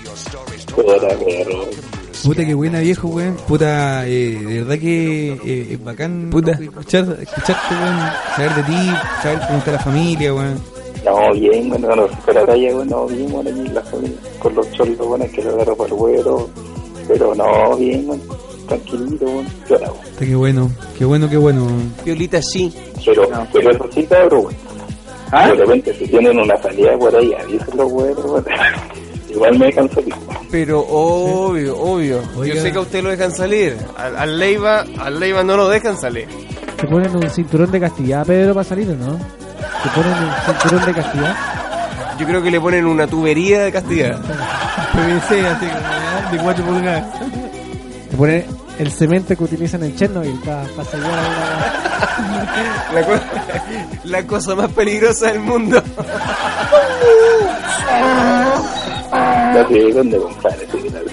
[2.24, 3.36] Puta, qué buena, viejo, weón.
[3.46, 6.52] Puta, eh, de verdad que eh, es bacán Puta.
[6.52, 7.98] escuchar, escucharte, weón.
[8.34, 8.90] Saber de ti,
[9.22, 10.60] saber cómo está la familia, weón.
[11.04, 14.54] No, bien, bueno, cuando fue a la talla, bueno, bien, bueno, allí la familia, con
[14.54, 16.48] los cholos, bueno, que le agarró para el güero,
[17.06, 18.22] pero no, bien, bueno,
[18.66, 19.96] tranquilito, bueno, yo la hago.
[19.96, 21.64] Puta, qué bueno, qué bueno, qué bueno.
[21.64, 21.94] weón.
[22.04, 22.72] Violita sí.
[23.04, 24.74] Pero, pero eso sí, cabrón, bueno.
[25.30, 27.34] De repente, si tienen una salida por ahí,
[27.76, 28.46] los güeros, bueno.
[29.34, 30.00] Igual me canso,
[30.48, 32.20] Pero obvio, obvio.
[32.36, 32.54] Oiga.
[32.54, 33.76] Yo sé que a usted lo dejan salir.
[33.96, 36.28] Al, al Leiva, al Leiva no lo dejan salir.
[36.80, 39.18] te ponen un cinturón de castidad, Pedro, para salir, ¿o ¿no?
[39.82, 41.36] Te ponen un cinturón de castidad.
[42.20, 44.20] Yo creo que le ponen una tubería de castidad.
[44.92, 47.04] PVC, así como, de 4 pulgadas.
[48.14, 48.44] Te ponen
[48.78, 53.24] el cemento que utilizan en Chernobyl para pa sellar la- La, co-
[54.04, 55.82] la cosa más peligrosa del mundo.
[59.10, 60.20] Ya sé dónde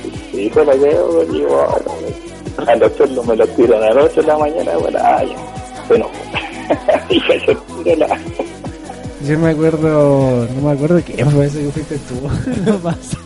[0.03, 0.11] sí.
[0.31, 2.67] Sí, hijo la veo, y bueno.
[2.67, 5.23] a los cholos me los tiran a las 8 de la mañana, bueno, ya,
[5.87, 6.07] bueno,
[7.09, 8.19] y el tiro la...
[9.27, 12.27] Yo me acuerdo, no me acuerdo qué fue eso que fuiste tú.
[12.65, 13.19] Lo pasó.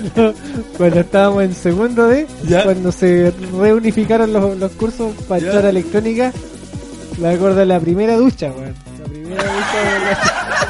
[0.00, 0.34] Cuando,
[0.76, 2.64] cuando estábamos en segundo D, Ya.
[2.64, 6.32] cuando se reunificaron los, los cursos para a electrónica,
[7.18, 8.74] me acuerdo de la primera ducha, weón.
[8.98, 10.18] La primera ducha de la...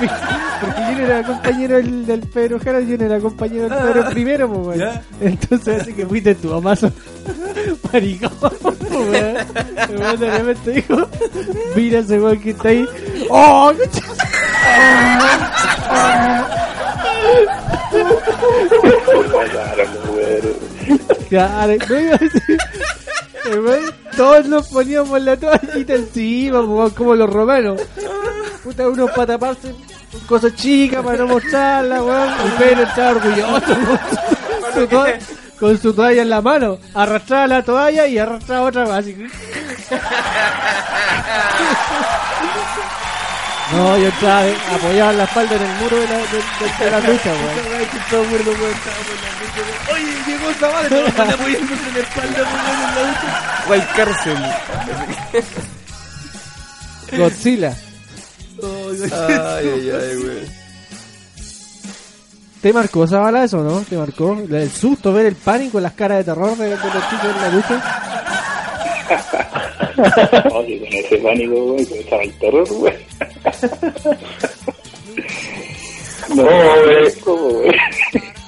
[0.63, 4.11] Porque yo no era compañero del, del Pedro Jara, yo no era compañero del Pedro
[4.11, 4.79] primero, pues, weón.
[4.79, 5.03] Ya.
[5.21, 6.91] Entonces así que fuiste tu amazo
[7.93, 8.31] maricón,
[8.91, 9.37] weón.
[9.91, 11.09] El weón de repente dijo,
[11.75, 12.87] mira ese weón que está ahí.
[13.31, 13.73] ¡Oh!
[21.29, 21.75] Claro,
[24.17, 27.81] Todos nos poníamos la toallita encima, pues, como los romanos.
[28.63, 29.75] Puta, uno para taparse
[30.27, 32.29] cosas chicas para no mostrarla, weón.
[32.45, 35.19] El Pedro estaba orgulloso con su, toalla,
[35.59, 36.79] con su toalla en la mano.
[36.95, 39.05] Arrastraba la toalla y arrastraba otra más.
[43.73, 46.85] No, yo estaba eh, apoyado en la espalda en el muro de la, de, de-
[46.85, 47.57] de la ducha, weón.
[49.93, 53.29] Oye, llegó esa madre, todos están apoyándose en la espalda, weón, en la ducha.
[53.73, 54.39] Al cárcel.
[57.19, 57.77] Godzilla.
[58.63, 60.63] Ay, ay, ay, güey.
[62.61, 63.81] ¿Te marcó esa bala eso, no?
[63.81, 64.39] ¿Te marcó?
[64.51, 67.51] El susto, ver el pánico, las caras de terror de, de los chicos en la
[67.51, 67.83] ducha.
[70.55, 72.95] Oye, con ese pánico, güey, que estaba el terror, güey.
[76.35, 77.73] No, güey, ¿cómo, güey?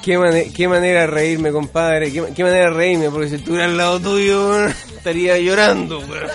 [0.02, 2.10] ¿Qué, mane- qué manera de reírme, compadre.
[2.12, 6.26] ¿Qué, qué manera de reírme, porque si estuviera al lado tuyo, estaría llorando, weón.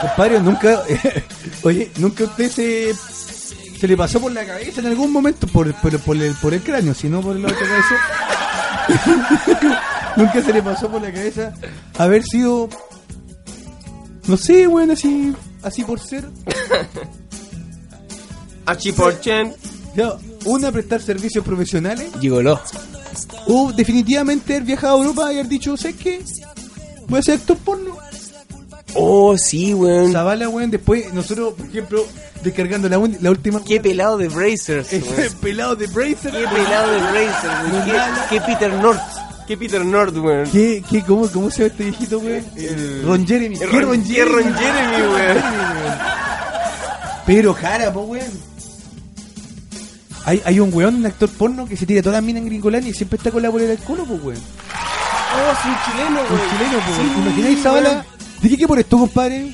[0.00, 0.82] Compadre, nunca,
[1.62, 5.98] oye, nunca usted se, se le pasó por la cabeza en algún momento, por, por,
[6.00, 7.96] por, el, por el cráneo, si no por la otra cabeza.
[10.16, 11.52] nunca se le pasó por la cabeza
[11.98, 12.68] haber sido,
[14.26, 16.24] no sé, bueno, así, así por ser.
[18.66, 19.54] Achiporchen.
[19.94, 20.12] Ya,
[20.44, 22.60] una, prestar servicios profesionales, Gigoló.
[23.46, 26.22] o definitivamente haber viajado a Europa y haber dicho, ¿sabes qué?
[27.08, 27.96] Voy a ser actor porno.
[28.94, 30.12] Oh, sí, weón.
[30.12, 32.04] Zavala, weón, después nosotros, por ejemplo,
[32.46, 33.62] descargando la, un- la última.
[33.64, 35.32] Qué pelado de Brazers, Ese weón.
[35.40, 36.30] pelado de Bracer.
[36.32, 37.84] Qué pelado de Brazers, weón.
[37.84, 39.00] Qué, qué Peter North.
[39.46, 40.50] Qué Peter North, weón.
[40.50, 42.44] ¿Qué, qué, cómo, ¿Cómo se llama este viejito, weón?
[42.56, 43.54] El- Ron Jeremy.
[43.60, 45.44] el ¿Qué Ron- qué Ron Jeremy, weón.
[47.26, 48.30] Pero Jara, po, weón.
[50.24, 52.90] Hay, hay un weón, un actor porno que se tira toda la mina en Gringolandia
[52.90, 54.38] y siempre está con la bolera del culo, pues, weón.
[55.36, 56.50] Oh, es un chileno, Un weón.
[56.50, 56.96] chileno, pues.
[56.96, 57.84] Sí, ¿Imagináis esa weón.
[57.84, 58.06] bala?
[58.42, 59.52] ¿De qué equipo eres tú, compadre?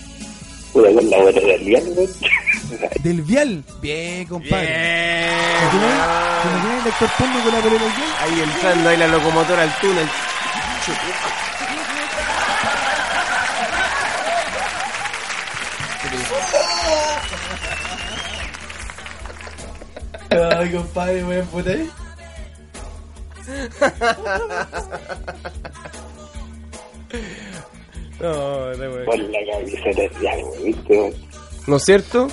[0.72, 2.11] Puta con la buena realidad, weón.
[3.03, 3.65] Del Vial.
[3.81, 4.67] Bien, compadre.
[4.67, 6.81] ¿Te Bien.
[6.81, 8.13] el actor porno con la bolera del Vial?
[8.21, 10.09] Ahí entrando ahí la locomotora al túnel.
[20.31, 21.73] Ay, compadre, weón, puta.
[28.21, 29.05] No, no, weón.
[29.05, 30.09] Con la camiseta de
[30.65, 30.93] ¿viste?
[30.97, 31.15] weón?
[31.67, 32.29] ¿No es cierto?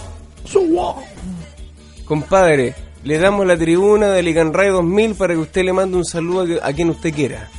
[2.05, 2.73] Compadre,
[3.03, 6.59] le damos la tribuna de Ligan Radio 2000 para que usted le mande un saludo
[6.61, 7.49] a, quien usted quiera.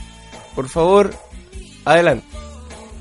[0.54, 1.10] Por favor,
[1.84, 2.26] adelante.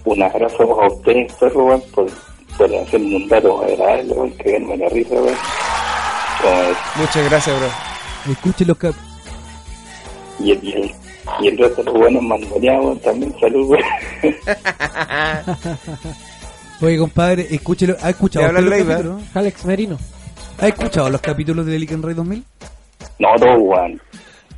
[0.06, 5.16] Un abrazo a ustedes, por, por hacerme un dato agradable, weón, que verme la risa,
[5.16, 5.36] weón.
[6.96, 8.32] Muchas gracias, bro.
[8.32, 8.96] Escuchen los cap...
[10.40, 10.92] Y el, y el,
[11.42, 14.36] y el resto de los buenos mangoneados, también salud, weón.
[16.82, 17.96] Oye, compadre, escúchelo.
[18.02, 18.94] ¿Ha escuchado usted los Leiva.
[18.96, 19.22] capítulos?
[19.34, 19.98] Alex Merino.
[20.60, 22.44] ¿Ha escuchado los capítulos de Lican Ray 2000?
[23.20, 24.02] No, no, weón.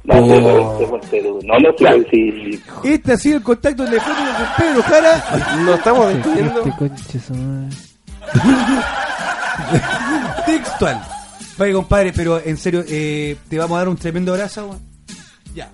[0.04, 0.26] No, Oh.
[0.26, 0.88] no, no, no, no,
[1.60, 5.24] no, sé si Este ha sido el contacto telefónico con Pedro Jara.
[5.64, 6.64] Nos estamos despidiendo.
[6.64, 6.90] Este.
[10.46, 11.02] Textual.
[11.60, 14.80] Oye, compadre, pero en serio, eh, te vamos a dar un tremendo abrazo, weón.
[15.54, 15.70] Ya.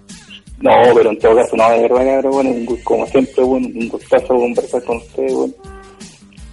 [0.59, 2.51] No, pero en todo caso, no, de verdad, cabrón, bueno,
[2.83, 5.53] como siempre, bueno, un gustazo conversar con ustedes, bueno.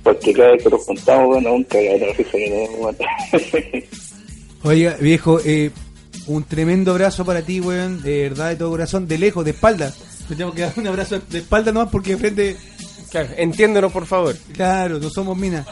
[0.05, 2.99] Porque cada vez que nos juntamos, bueno, nunca la risa que bueno.
[4.63, 5.71] Oiga, viejo, eh,
[6.27, 8.01] un tremendo abrazo para ti, weón.
[8.03, 9.93] De verdad, de todo corazón, de lejos, de espalda.
[10.29, 12.57] Te tengo que dar un abrazo de espalda nomás porque de frente,
[13.11, 14.37] Claro, entiéndenos, por favor.
[14.53, 15.67] claro, no somos minas.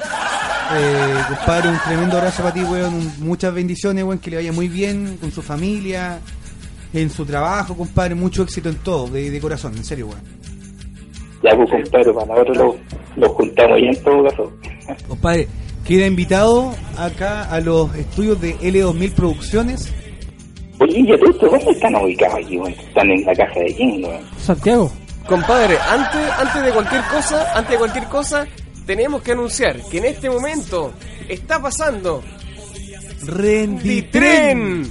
[0.75, 3.13] Eh, compadre, un tremendo abrazo para ti, weón.
[3.19, 4.19] muchas bendiciones, weón.
[4.19, 6.21] Que le vaya muy bien con su familia,
[6.93, 8.15] en su trabajo, compadre.
[8.15, 10.42] Mucho éxito en todo, de, de corazón, en serio, weón.
[11.43, 12.77] Ya, pues, compadre, para nosotros lo,
[13.17, 14.53] lo juntamos ya en todo caso.
[15.09, 15.49] Compadre,
[15.87, 19.93] queda invitado acá a los estudios de L2000 Producciones.
[20.79, 22.59] Oye, ¿y tú, dónde están ubicados aquí?
[22.67, 24.21] Están en la casa de quién, weón?
[24.39, 24.93] Santiago.
[25.27, 28.47] Compadre, antes, antes de cualquier cosa, antes de cualquier cosa,
[28.87, 30.93] tenemos que anunciar que en este momento
[31.29, 32.23] está pasando
[33.25, 34.89] Renditren, Ditren,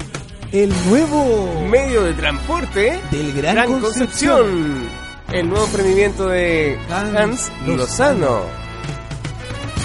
[0.54, 5.01] el nuevo medio de transporte del Gran, Concepción.
[5.34, 7.78] El nuevo emprendimiento de Hans Hans, Lozano.
[7.78, 8.42] Lozano.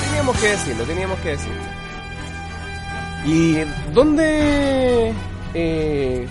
[0.09, 1.77] Teníamos que decirlo, teníamos que decirlo.
[3.27, 3.57] ¿Y
[3.93, 5.13] dónde?
[5.55, 6.27] eh,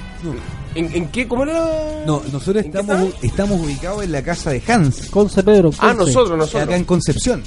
[0.75, 1.27] ¿en, en qué?
[1.27, 2.03] ¿Cómo era?
[2.05, 2.79] No, nosotros ¿En qué
[3.23, 5.71] estamos, ubicados en la casa de Hans, Conce Pedro.
[5.79, 6.63] Ah, nosotros, nosotros.
[6.63, 7.43] acá en Concepción.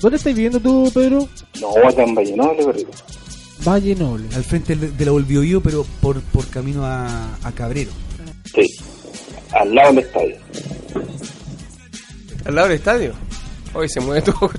[0.00, 1.28] ¿Dónde estás viviendo tú, Pedro?
[1.60, 2.90] No, acá en Vallenole, perrito.
[3.66, 4.26] Valle Noble.
[4.34, 7.90] Al frente de la Volvió pero por, por camino a, a Cabrero.
[9.54, 10.36] Al lado del estadio.
[12.46, 13.14] Al lado del estadio.
[13.74, 14.50] Hoy se mueve todo.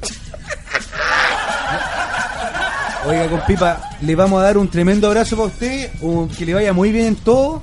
[3.07, 6.55] Oiga, con Pipa, le vamos a dar un tremendo abrazo para usted, un- que le
[6.55, 7.61] vaya muy bien en todo.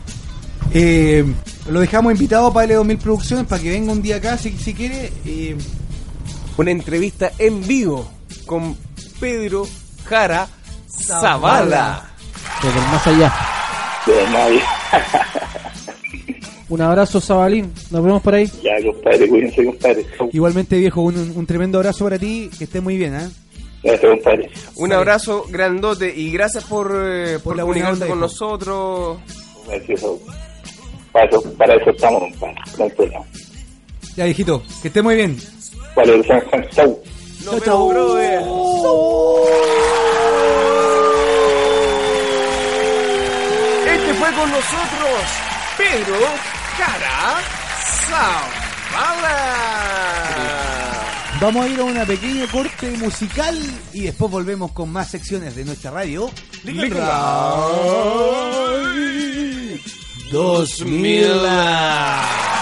[0.73, 1.25] Eh,
[1.69, 5.13] lo dejamos invitado para L2000 Producciones para que venga un día acá si, si quiere.
[5.27, 5.57] Eh,
[6.59, 8.09] Una entrevista en vivo
[8.47, 8.77] con
[9.19, 9.67] Pedro
[10.05, 10.47] Jara
[10.87, 12.11] Zavala.
[12.63, 13.33] Desde el más allá.
[14.07, 14.63] De nadie.
[16.73, 17.71] Un abrazo, Zabalín.
[17.91, 18.47] Nos vemos por ahí.
[18.63, 20.07] ya, compadre, cuídense, compadre.
[20.17, 20.31] Chau.
[20.33, 23.29] igualmente, viejo, un, un tremendo abrazo para ti, que esté muy bien, ¿eh?
[23.83, 24.51] Gracias, compadre.
[24.77, 28.27] Un abrazo grandote y gracias por, eh, por, Por la comunicarte onda, con hijo.
[28.27, 29.19] nosotros.
[29.69, 30.01] Gracias,
[31.13, 32.55] para eso, para eso estamos, compadre.
[32.79, 33.25] No hay problema.
[34.17, 35.37] Ya, viejito, que esté muy bien.
[35.95, 36.23] Vale,
[36.75, 36.99] chau.
[37.45, 38.41] Nos vemos, brother.
[43.95, 45.21] Este fue con nosotros
[45.77, 46.17] Pedro
[46.77, 47.41] Jara
[48.09, 49.39] Zavala.
[51.41, 53.59] Vamos a ir a una pequeña corte musical
[53.93, 56.31] y después volvemos con más secciones de nuestra radio.
[56.65, 57.01] Liga Ray
[60.31, 62.62] 2000.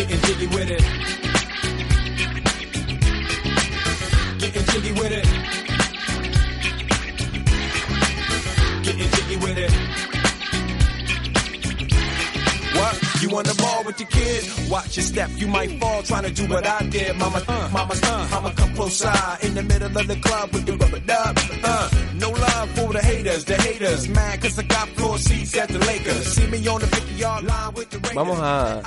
[0.00, 0.82] Getting jiggy with it.
[4.38, 5.26] Getting jiggy with it.
[8.82, 9.70] Getting jiggy with it.
[12.78, 13.22] What?
[13.22, 14.70] You on the ball with your kid?
[14.70, 17.14] Watch your step, you might fall trying to do what I did.
[17.18, 20.64] Mama, uh, mama, uh, mama, come close side in the middle of the club with
[20.64, 21.38] the rubber dub.
[21.62, 24.08] Uh, no love for the haters, the haters.
[24.08, 26.26] Mad cause I got floor seats at the Lakers.
[26.32, 28.14] See me on the 50 yard line with the Raiders.
[28.14, 28.82] Vamos a,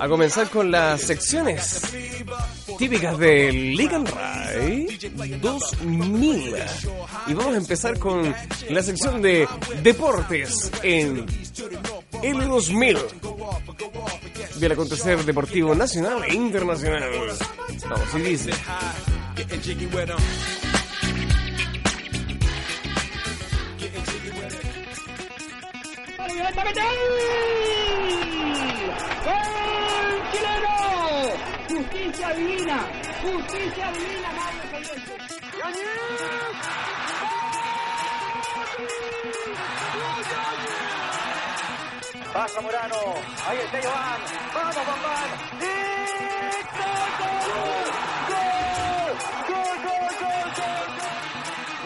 [0.00, 1.82] a comenzar con las secciones
[2.78, 4.98] típicas del Ligan Ray
[5.40, 6.54] 2000.
[7.26, 8.34] Y vamos a empezar con
[8.70, 9.48] la sección de
[9.82, 11.26] deportes en
[12.22, 12.98] L2000
[14.56, 17.10] del acontecer deportivo nacional e internacional.
[17.88, 18.52] Vamos, y dice.
[19.36, 19.60] Getting
[32.06, 32.86] Justicia divina,
[33.20, 35.12] justicia divina, Mario Fernández.
[42.32, 42.96] Pasa Morano,
[43.48, 44.20] ahí está Iván,
[44.54, 44.78] vamos y
[45.58, 45.82] ¡Gol!
[48.28, 49.12] ¡Gol!
[49.48, 50.88] ¡Gol, gol, gol, gol!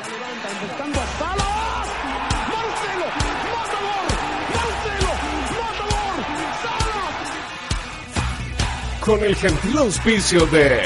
[0.00, 1.49] La levantan buscando a Salas.
[9.00, 10.80] Con el gentil auspicio de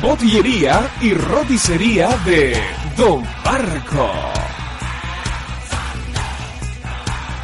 [0.00, 2.56] Botillería y Roticería de
[2.96, 4.10] Don Barco.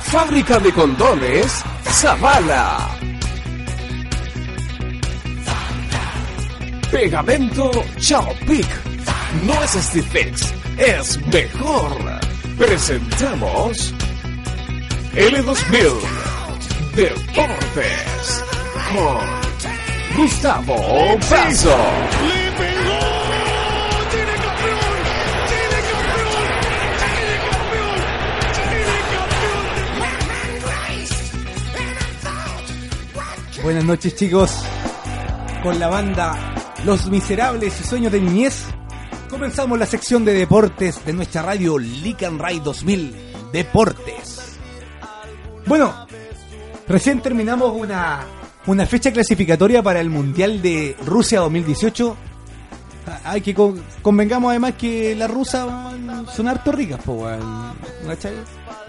[0.03, 2.89] Fábrica de condones Zavala.
[6.91, 8.67] Pegamento Chaopic.
[9.45, 11.97] No es Stifex, es mejor.
[12.59, 13.95] Presentamos
[15.15, 16.20] L2000
[17.01, 18.45] Deportes
[18.93, 20.77] con Gustavo
[21.31, 21.75] Paso.
[33.63, 34.63] Buenas noches chicos,
[35.63, 38.67] con la banda Los Miserables y Sueños de Niñez,
[39.31, 43.17] comenzamos la sección de deportes de nuestra radio Lican Ray 2000
[43.55, 44.59] Deportes.
[45.65, 46.10] Bueno,
[46.91, 48.21] recién terminamos una,
[48.67, 52.17] una fecha clasificatoria para el Mundial de Rusia 2018.
[53.07, 55.67] Ah, Hay que con- convengamos además que las rusas
[56.35, 57.27] son harto ricas, po.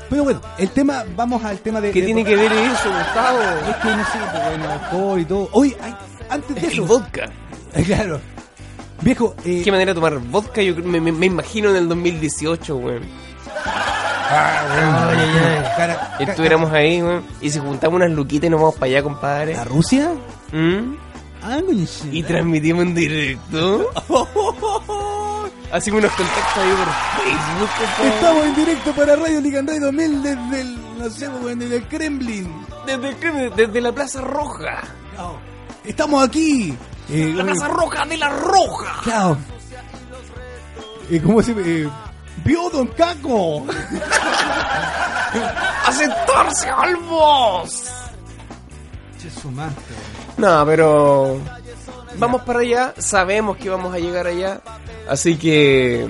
[0.10, 1.91] Pero bueno, el tema, vamos al tema de...
[1.91, 3.39] ¿Qué de- tiene que ver eso, Gustavo?
[3.70, 5.49] es que no sé, bueno, alcohol y todo.
[5.62, 5.76] Ay,
[6.30, 6.86] antes de El eso.
[6.86, 7.30] vodka.
[7.74, 8.20] Eh, Claro.
[9.02, 10.62] Viejo, eh, ¿Qué manera de tomar vodka?
[10.62, 13.04] Yo me, me- me imagino en el 2018, weón.
[16.20, 17.24] Estuviéramos ahí, weón.
[17.42, 19.56] Y si juntamos unas luquitas y nos vamos para allá, compadre.
[19.56, 20.12] ¿A Rusia?
[20.52, 20.96] ¿Mm?
[21.44, 21.60] Ah.
[22.12, 23.90] Y transmitimos en directo.
[25.72, 26.88] Hacemos unos contactos ahí por
[27.24, 28.10] Facebook, compadre.
[28.10, 32.66] Estamos en directo para Radio Ligan Ray 2000 desde el, no sé, desde el Kremlin.
[32.86, 33.52] Desde, ¿qué?
[33.56, 34.82] desde la Plaza Roja.
[35.16, 35.40] Claro.
[35.86, 36.78] Estamos aquí.
[37.10, 39.02] Eh, La Plaza Roja de la Roja.
[39.04, 39.38] Claro.
[41.10, 41.90] Eh, ¿Cómo se eh,
[42.44, 43.66] ¡Vio Don Caco!
[45.86, 47.92] ¡A sentarse al boss!
[49.22, 49.76] Che, su madre.
[50.38, 51.40] No, pero
[52.18, 54.62] vamos para allá, sabemos que vamos a llegar allá,
[55.08, 56.10] así que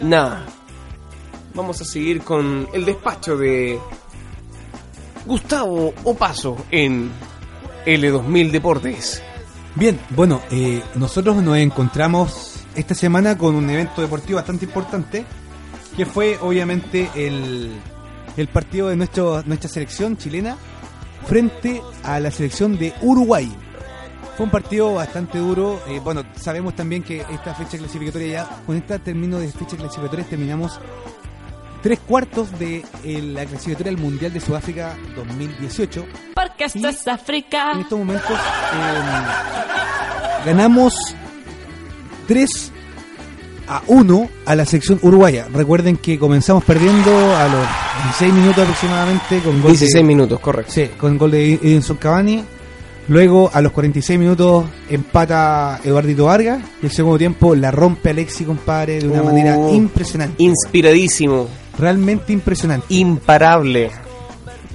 [0.00, 0.44] nada.
[1.54, 3.80] Vamos a seguir con el despacho de
[5.26, 7.10] Gustavo Opaso en
[7.86, 9.22] L2000 Deportes.
[9.74, 15.24] Bien, bueno, eh, nosotros nos encontramos esta semana con un evento deportivo bastante importante,
[15.96, 17.72] que fue obviamente el,
[18.36, 20.56] el partido de nuestro, nuestra selección chilena
[21.26, 23.52] frente a la selección de Uruguay.
[24.36, 25.82] Fue un partido bastante duro.
[25.88, 30.24] eh, bueno, sabemos también que esta fecha clasificatoria ya, con este término de fecha clasificatoria
[30.24, 30.80] terminamos
[31.82, 36.06] tres cuartos de eh, la clasificatoria del Mundial de Sudáfrica 2018.
[36.34, 37.72] Porque esto es África.
[37.72, 39.00] En estos momentos eh,
[40.46, 40.94] ganamos
[42.30, 42.72] 3
[43.66, 45.48] a 1 a la sección uruguaya.
[45.52, 47.66] Recuerden que comenzamos perdiendo a los
[48.04, 50.70] 16 minutos aproximadamente con gol 16 de, minutos, correcto.
[50.72, 52.44] Sí, con gol de Edinson Cavani.
[53.08, 58.44] Luego a los 46 minutos empata Eduardito Vargas y el segundo tiempo la rompe Alexi,
[58.44, 59.24] compadre, de una Uh.
[59.24, 60.36] manera impresionante.
[60.40, 62.86] Inspiradísimo, Realmente impresionante.
[62.90, 63.90] imparable.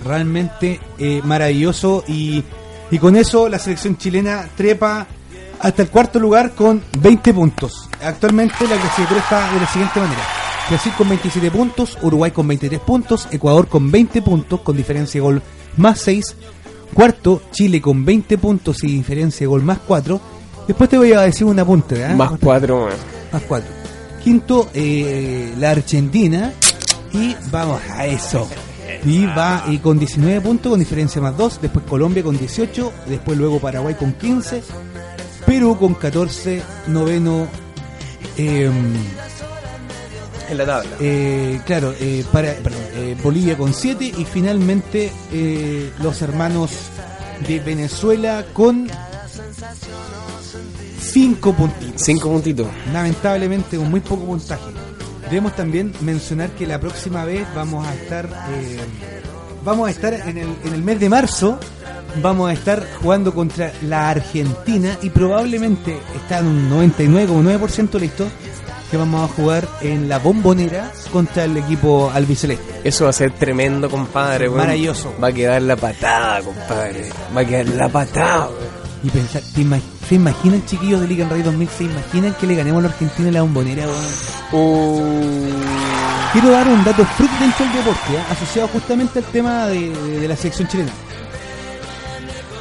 [0.03, 2.43] realmente eh, maravilloso y,
[2.91, 5.08] y con eso la selección chilena trepa
[5.60, 7.89] hasta el cuarto lugar con 20 puntos.
[8.03, 10.22] Actualmente la clasificación está de la siguiente manera.
[10.70, 15.24] Brasil con 27 puntos, Uruguay con 23 puntos, Ecuador con 20 puntos con diferencia de
[15.24, 15.41] gol
[15.78, 16.36] más 6,
[16.93, 20.20] cuarto Chile con 20 puntos y diferencia de gol más 4.
[20.68, 22.16] Después te voy a decir un apunte, ¿eh?
[22.16, 22.93] Más cuatro, man.
[23.32, 23.70] más 4.
[24.24, 26.51] Quinto, eh, la Argentina.
[27.14, 28.47] Y vamos a eso.
[29.06, 31.62] Y va y con 19 puntos, con diferencia más 2.
[31.62, 32.91] Después Colombia con 18.
[33.08, 34.64] Después luego Paraguay con 15.
[35.45, 36.63] Perú con 14.
[36.87, 37.47] Noveno.
[38.37, 38.69] eh,
[40.49, 40.89] En la tabla.
[40.99, 44.05] eh, claro, eh, para, perdón, eh, Bolivia con 7.
[44.05, 45.11] Y finalmente
[46.01, 46.71] los hermanos
[47.47, 48.87] de Venezuela con
[50.99, 52.67] 5 puntitos Cinco puntitos.
[52.93, 54.63] lamentablemente con muy poco puntaje.
[55.29, 58.29] Debemos también mencionar que la próxima vez vamos a estar
[59.66, 61.59] vamos a estar en el, en el mes de marzo
[62.22, 68.28] vamos a estar jugando contra la Argentina y probablemente está en un 99,9% listo
[68.89, 72.82] que vamos a jugar en la bombonera contra el equipo albiceleste.
[72.84, 74.47] Eso va a ser tremendo, compadre.
[74.47, 74.59] weón.
[74.59, 75.13] Maravilloso.
[75.22, 77.09] Va a quedar la patada, compadre.
[77.36, 78.49] Va a quedar la patada.
[79.03, 79.66] Y pensar, ¿te
[80.07, 81.70] ¿se imaginan chiquillos de Liga en Rey 2000?
[81.70, 83.86] ¿Se imaginan que le ganemos a la Argentina en la bombonera?
[83.88, 84.05] weón?
[84.51, 85.94] Uh,
[86.36, 88.19] Quiero dar un dato fruit dentro del deporte, ¿eh?
[88.29, 90.91] asociado justamente al tema de, de- de la selección chilena.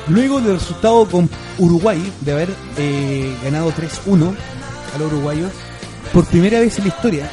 [0.07, 4.33] Luego del resultado con Uruguay, de haber eh, ganado 3-1
[4.95, 5.51] a los uruguayos,
[6.13, 7.29] por primera vez en la historia,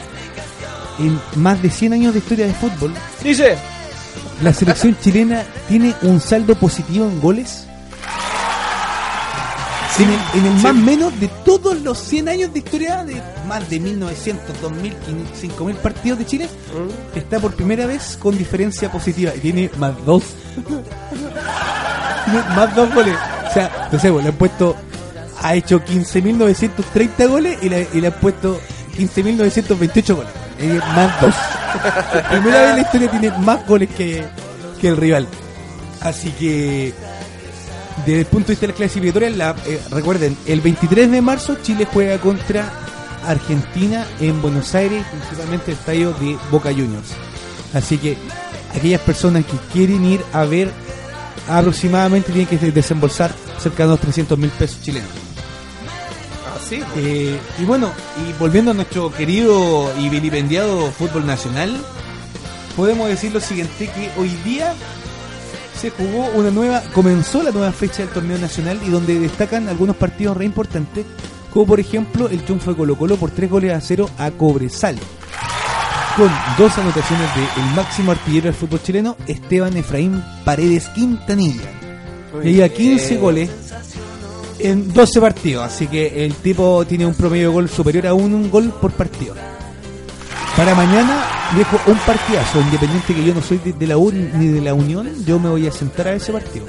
[0.98, 3.56] en más de 100 años de historia de fútbol, dice.
[4.42, 7.68] la selección chilena tiene un saldo positivo en goles.
[10.00, 13.70] En el, en el más menos de todos los 100 años de historia de más
[13.70, 14.94] de 1900, 2000,
[15.34, 16.50] 5000 partidos de Chile,
[17.16, 20.24] está por primera vez con diferencia positiva y tiene más dos.
[22.56, 23.16] Más dos goles.
[23.50, 24.76] O sea, no sé, pues, le han puesto,
[25.42, 28.60] ha hecho 15.930 goles y le, y le han puesto
[28.98, 30.32] 15.928 goles.
[30.60, 31.36] Eh, más dos.
[32.30, 34.24] Primera vez en la historia tiene más goles que,
[34.80, 35.28] que el rival.
[36.02, 36.94] Así que,
[38.06, 41.58] desde el punto de vista de la clasificatoria, la, eh, recuerden, el 23 de marzo
[41.62, 42.72] Chile juega contra
[43.26, 47.10] Argentina en Buenos Aires, principalmente el estadio de Boca Juniors.
[47.74, 48.18] Así que
[48.76, 50.72] aquellas personas que quieren ir a ver
[51.48, 55.10] aproximadamente tienen que desembolsar cerca de unos 300 mil pesos chilenos.
[56.56, 56.82] Así.
[56.96, 57.92] Eh, y bueno,
[58.26, 61.76] y volviendo a nuestro querido y vilipendiado fútbol nacional,
[62.76, 64.74] podemos decir lo siguiente, que hoy día
[65.82, 69.96] se jugó una nueva, comenzó la nueva fecha del torneo nacional y donde destacan algunos
[69.96, 71.08] partidos re importantes,
[71.52, 74.96] como por ejemplo el triunfo de Colo Colo por 3 goles a 0 a Cobresal,
[76.16, 76.30] con
[76.60, 81.72] dos anotaciones del máximo artillero del fútbol chileno, Esteban Efraín Paredes Quintanilla.
[82.44, 83.20] Lleva 15 bien.
[83.20, 83.50] goles
[84.60, 88.36] en 12 partidos, así que el tipo tiene un promedio de gol superior a un,
[88.36, 89.34] un gol por partido.
[90.56, 91.26] Para mañana
[91.56, 94.74] dejo un partidazo, independiente que yo no soy de, de la U ni de la
[94.74, 96.66] Unión, yo me voy a sentar a ese partido.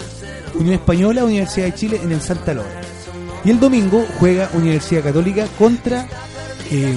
[0.54, 2.80] Unión Española, Universidad de Chile en el Santa Laura.
[3.44, 6.06] Y el domingo juega Universidad Católica contra
[6.70, 6.96] eh,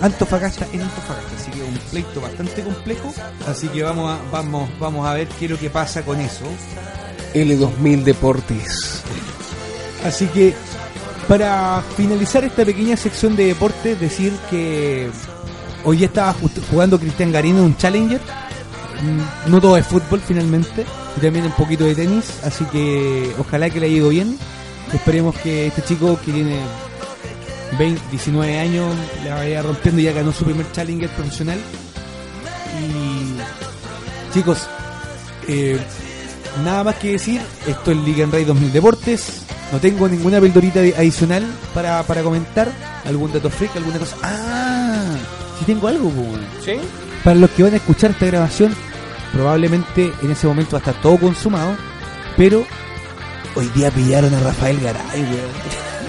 [0.00, 3.12] Antofagasta en Antofagasta, así que un pleito bastante complejo,
[3.46, 6.44] así que vamos a, vamos, vamos a ver qué es lo que pasa con eso.
[7.34, 9.02] L2000 Deportes.
[10.04, 10.54] Así que
[11.28, 15.10] para finalizar esta pequeña sección de deportes, decir que
[15.84, 16.34] hoy estaba
[16.70, 18.20] jugando Cristian Garín en un Challenger.
[19.46, 20.84] No todo es fútbol finalmente,
[21.16, 24.38] y también un poquito de tenis, así que ojalá que le haya ido bien.
[24.92, 26.60] Esperemos que este chico que tiene
[27.78, 31.58] 20, 19 años la vaya rompiendo y ya ganó su primer Challenger profesional.
[32.80, 34.66] Y chicos,
[35.48, 35.78] eh,
[36.64, 39.42] nada más que decir, esto es Liga en Rey 2000 Deportes.
[39.72, 42.68] No tengo ninguna pildorita adicional para, para comentar.
[43.06, 43.76] ¿Algún dato freak?
[43.76, 44.16] ¿Alguna cosa?
[44.22, 44.89] ¡Ah!
[45.60, 46.40] Sí tengo algo, weón.
[46.64, 46.76] ¿Sí?
[47.22, 48.74] Para los que van a escuchar esta grabación,
[49.30, 51.76] probablemente en ese momento va a estar todo consumado.
[52.34, 52.64] Pero
[53.54, 55.50] hoy día pillaron a Rafael Garay, weón.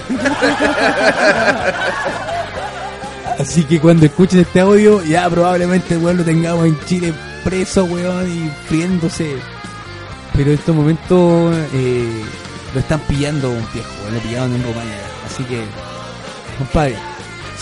[3.38, 7.12] Así que cuando escuchen este audio, ya probablemente weón, lo tengamos en Chile
[7.44, 9.36] preso, weón, y friéndose.
[10.32, 12.24] Pero en estos momentos eh,
[12.72, 14.96] lo están pillando un viejo, lo pillaron en Rumania.
[15.26, 15.62] Así que
[16.56, 17.11] compadre.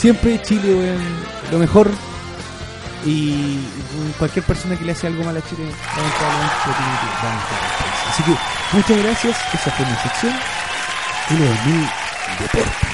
[0.01, 0.98] Siempre Chile, weón,
[1.53, 1.90] lo mejor.
[3.05, 3.59] Y
[4.18, 5.64] cualquier persona que le hace algo mal a Chile.
[8.11, 8.30] Así que,
[8.72, 9.36] muchas gracias.
[9.53, 10.32] Esa fue mi sección.
[11.28, 11.90] L2000
[12.40, 12.90] Deportes.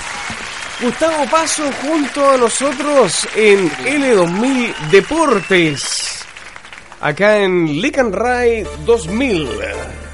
[0.81, 6.25] Gustavo Paso junto a nosotros en L2000 Deportes.
[7.01, 10.06] Acá en Lican Ray 2000.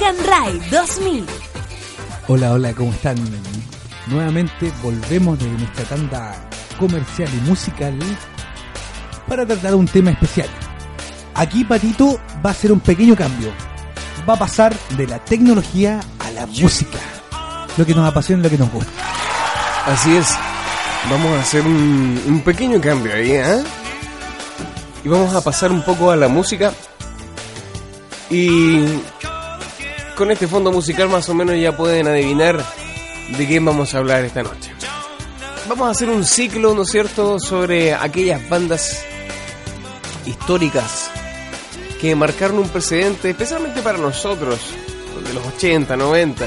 [0.00, 1.26] Lican Ray 2000.
[2.28, 3.16] Hola, hola, ¿cómo están?
[4.06, 6.48] Nuevamente volvemos de nuestra tanda
[6.78, 7.98] comercial y musical
[9.28, 10.48] para tratar un tema especial.
[11.34, 13.52] Aquí Patito va a hacer un pequeño cambio.
[14.26, 16.98] Va a pasar de la tecnología a la música.
[17.76, 18.92] Lo que nos apasiona, lo que nos gusta.
[19.84, 20.28] Así es.
[21.10, 23.62] Vamos a hacer un, un pequeño cambio ahí, ¿eh?
[25.04, 26.72] Y vamos a pasar un poco a la música.
[28.30, 29.00] Y
[30.20, 32.62] con este fondo musical más o menos ya pueden adivinar
[33.38, 34.70] de qué vamos a hablar esta noche.
[35.66, 39.02] Vamos a hacer un ciclo, ¿no es cierto?, sobre aquellas bandas
[40.26, 41.10] históricas
[42.02, 44.60] que marcaron un precedente, especialmente para nosotros,
[45.26, 46.44] de los 80, 90.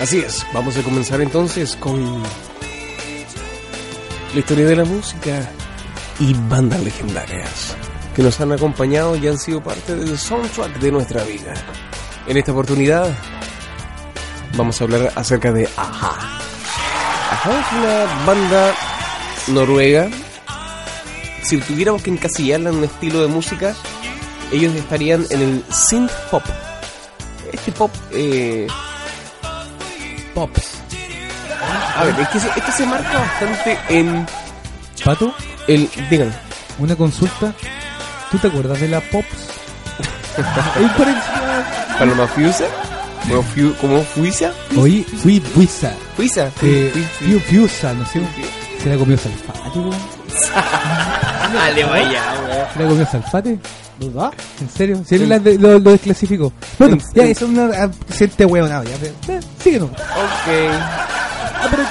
[0.00, 2.22] Así es, vamos a comenzar entonces con
[4.32, 5.46] la historia de la música
[6.18, 7.76] y bandas legendarias
[8.16, 11.52] que nos han acompañado y han sido parte del soundtrack de nuestra vida.
[12.26, 13.08] En esta oportunidad
[14.56, 16.12] vamos a hablar acerca de Aja.
[17.32, 18.74] Aja es una banda
[19.48, 20.08] noruega.
[21.42, 23.74] Si tuviéramos que encasillarla en un estilo de música,
[24.52, 26.42] ellos estarían en el synth pop.
[27.52, 28.66] Este pop eh,
[30.34, 30.78] Pops.
[31.96, 34.26] a ver, es que se- esto se marca bastante en
[35.04, 35.34] Pato,
[35.66, 36.32] el díganme.
[36.78, 37.52] una consulta.
[38.30, 39.28] ¿Tú te acuerdas de la Pops?
[41.98, 42.64] Paloma Fusa,
[43.28, 45.92] como, Fu- como Fuisa, Oye, fui Fuisa.
[46.16, 48.20] Fuisa, Eh, Fui- Fui- Fiu Fiusa, no sé.
[48.82, 49.94] ¿Se la comió Salfate, weón?
[51.54, 52.66] Dale, vaya, weón.
[52.74, 53.58] ¿Se la comió Salfate?
[54.00, 54.32] ¿Verdad?
[54.60, 55.02] ¿En serio?
[55.06, 55.28] Si él
[55.60, 56.52] lo, lo desclasificó.
[56.78, 58.96] Bueno, ya, eso es una ah, gente huevonado, ya.
[59.00, 59.90] pero, eh, síguenos.
[59.90, 59.98] Ok.
[60.80, 61.82] Ah, pero,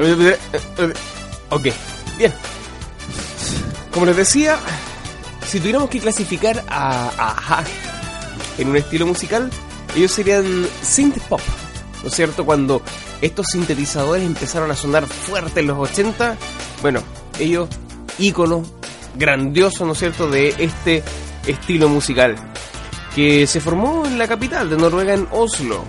[0.00, 0.30] ok.
[1.50, 1.62] Ok,
[2.18, 2.32] bien.
[3.92, 4.56] Como les decía,
[5.46, 7.64] si tuviéramos que clasificar a, a Aja
[8.60, 9.50] en un estilo musical,
[9.96, 10.44] ellos serían
[10.82, 11.40] synth pop,
[12.02, 12.44] ¿no es cierto?
[12.44, 12.82] Cuando
[13.20, 16.36] estos sintetizadores empezaron a sonar fuerte en los 80,
[16.82, 17.02] bueno,
[17.38, 17.68] ellos
[18.18, 18.68] íconos
[19.16, 21.02] grandiosos, ¿no es cierto?, de este
[21.46, 22.36] estilo musical
[23.14, 25.84] que se formó en la capital de Noruega, en Oslo,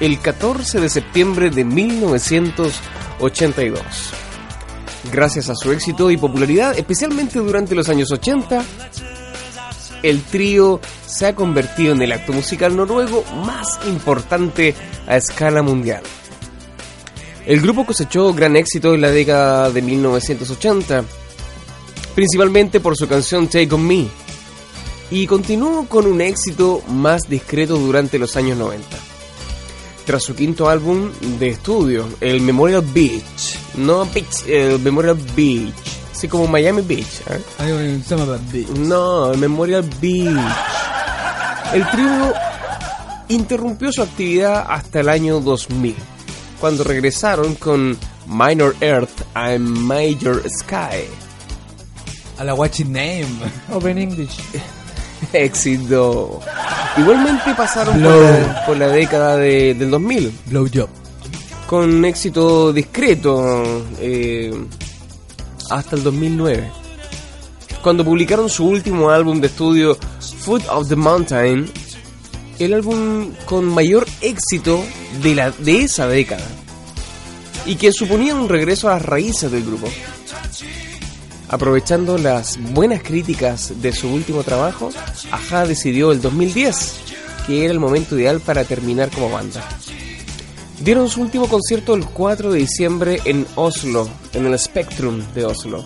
[0.00, 3.82] el 14 de septiembre de 1982.
[5.12, 8.64] Gracias a su éxito y popularidad, especialmente durante los años 80,
[10.02, 14.74] el trío se ha convertido en el acto musical noruego más importante
[15.06, 16.02] a escala mundial.
[17.46, 21.04] El grupo cosechó gran éxito en la década de 1980,
[22.14, 24.06] principalmente por su canción Take On Me,
[25.10, 29.08] y continuó con un éxito más discreto durante los años 90
[30.08, 33.58] tras su quinto álbum de estudio, el Memorial Beach.
[33.76, 35.87] No Beach, el Memorial Beach.
[36.18, 37.22] Así como Miami Beach.
[37.30, 37.40] ¿eh?
[38.04, 38.66] Se llama Beach.
[38.70, 40.36] No, Memorial Beach.
[41.72, 42.32] El trío
[43.28, 45.94] interrumpió su actividad hasta el año 2000,
[46.60, 47.96] cuando regresaron con
[48.26, 51.06] Minor Earth and Major Sky.
[52.38, 53.26] A la Watching Name.
[53.72, 54.40] Open English.
[55.32, 56.40] Éxito.
[56.96, 58.22] Igualmente pasaron por Blow.
[58.22, 60.32] la, por la década de- del 2000.
[60.46, 60.88] Blowjob.
[61.68, 63.62] con éxito discreto,
[64.00, 64.50] eh,
[65.70, 66.70] hasta el 2009.
[67.82, 69.96] Cuando publicaron su último álbum de estudio,
[70.40, 71.70] Foot of the Mountain,
[72.58, 74.82] el álbum con mayor éxito
[75.22, 76.46] de, la, de esa década,
[77.66, 79.88] y que suponía un regreso a las raíces del grupo.
[81.48, 84.90] Aprovechando las buenas críticas de su último trabajo,
[85.30, 87.08] Aja decidió el 2010
[87.48, 89.66] que era el momento ideal para terminar como banda.
[90.80, 95.84] Dieron su último concierto el 4 de diciembre en Oslo, en el Spectrum de Oslo.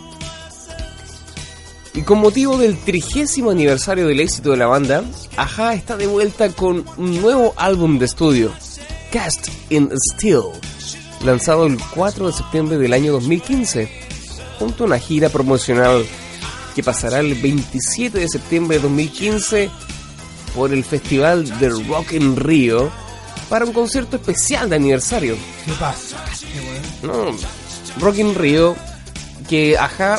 [1.95, 5.03] Y con motivo del trigésimo aniversario del éxito de la banda,
[5.36, 8.53] Aja está de vuelta con un nuevo álbum de estudio,
[9.11, 10.43] Cast in Steel,
[11.24, 13.90] lanzado el 4 de septiembre del año 2015,
[14.59, 16.05] junto a una gira promocional
[16.74, 19.70] que pasará el 27 de septiembre de 2015
[20.55, 22.90] por el Festival de Rock en Río
[23.49, 25.36] para un concierto especial de aniversario.
[25.64, 26.24] ¿Qué pasa?
[27.03, 27.26] No,
[28.01, 28.76] Rock in Rio,
[29.49, 30.18] que Aja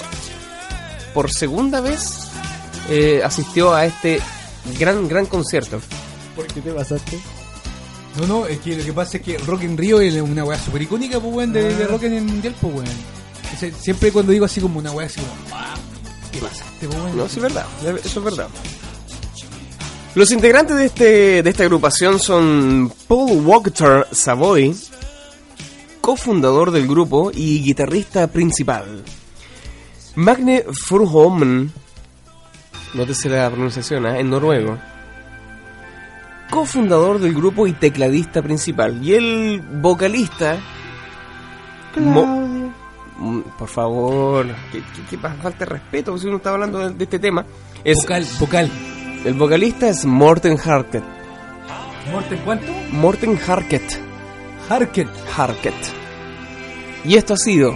[1.13, 2.27] por segunda vez
[2.89, 4.19] eh, asistió a este
[4.79, 5.79] gran, gran concierto.
[6.35, 7.19] ¿Por qué te pasaste?
[8.19, 10.59] No, no, es que lo que pasa es que Rock in Rio es una weá
[10.59, 12.87] super icónica, pues, weón, de, de rock en el mundial, pues, weón.
[13.55, 15.73] O sea, siempre cuando digo así como una weá así como, "Ah,
[16.31, 16.63] ¿qué pasa?
[16.73, 17.17] Este, pues, weón.
[17.17, 17.65] No, sí es verdad,
[18.03, 18.47] eso es verdad.
[20.15, 24.75] Los integrantes de, este, de esta agrupación son Paul Walker Savoy,
[26.01, 29.03] cofundador del grupo y guitarrista principal.
[30.15, 31.71] Magne Furholmen,
[32.93, 34.19] nótese la pronunciación, ¿eh?
[34.19, 34.77] en noruego,
[36.51, 39.03] cofundador del grupo y tecladista principal.
[39.03, 40.57] Y el vocalista...
[41.97, 42.43] Mo-
[43.15, 47.19] Mm, por favor, que, que- falta de respeto si uno está hablando de, de este
[47.19, 47.45] tema.
[47.83, 48.71] Es, Vocal, vocal.
[49.25, 51.03] El vocalista es Morten Harket.
[52.11, 52.71] ¿Morten cuánto?
[52.91, 53.81] Morten Harket.
[54.69, 55.07] Harket.
[55.37, 55.73] Harket.
[57.05, 57.73] Y esto ha sido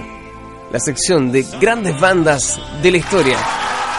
[0.73, 3.37] la sección de grandes bandas de la historia.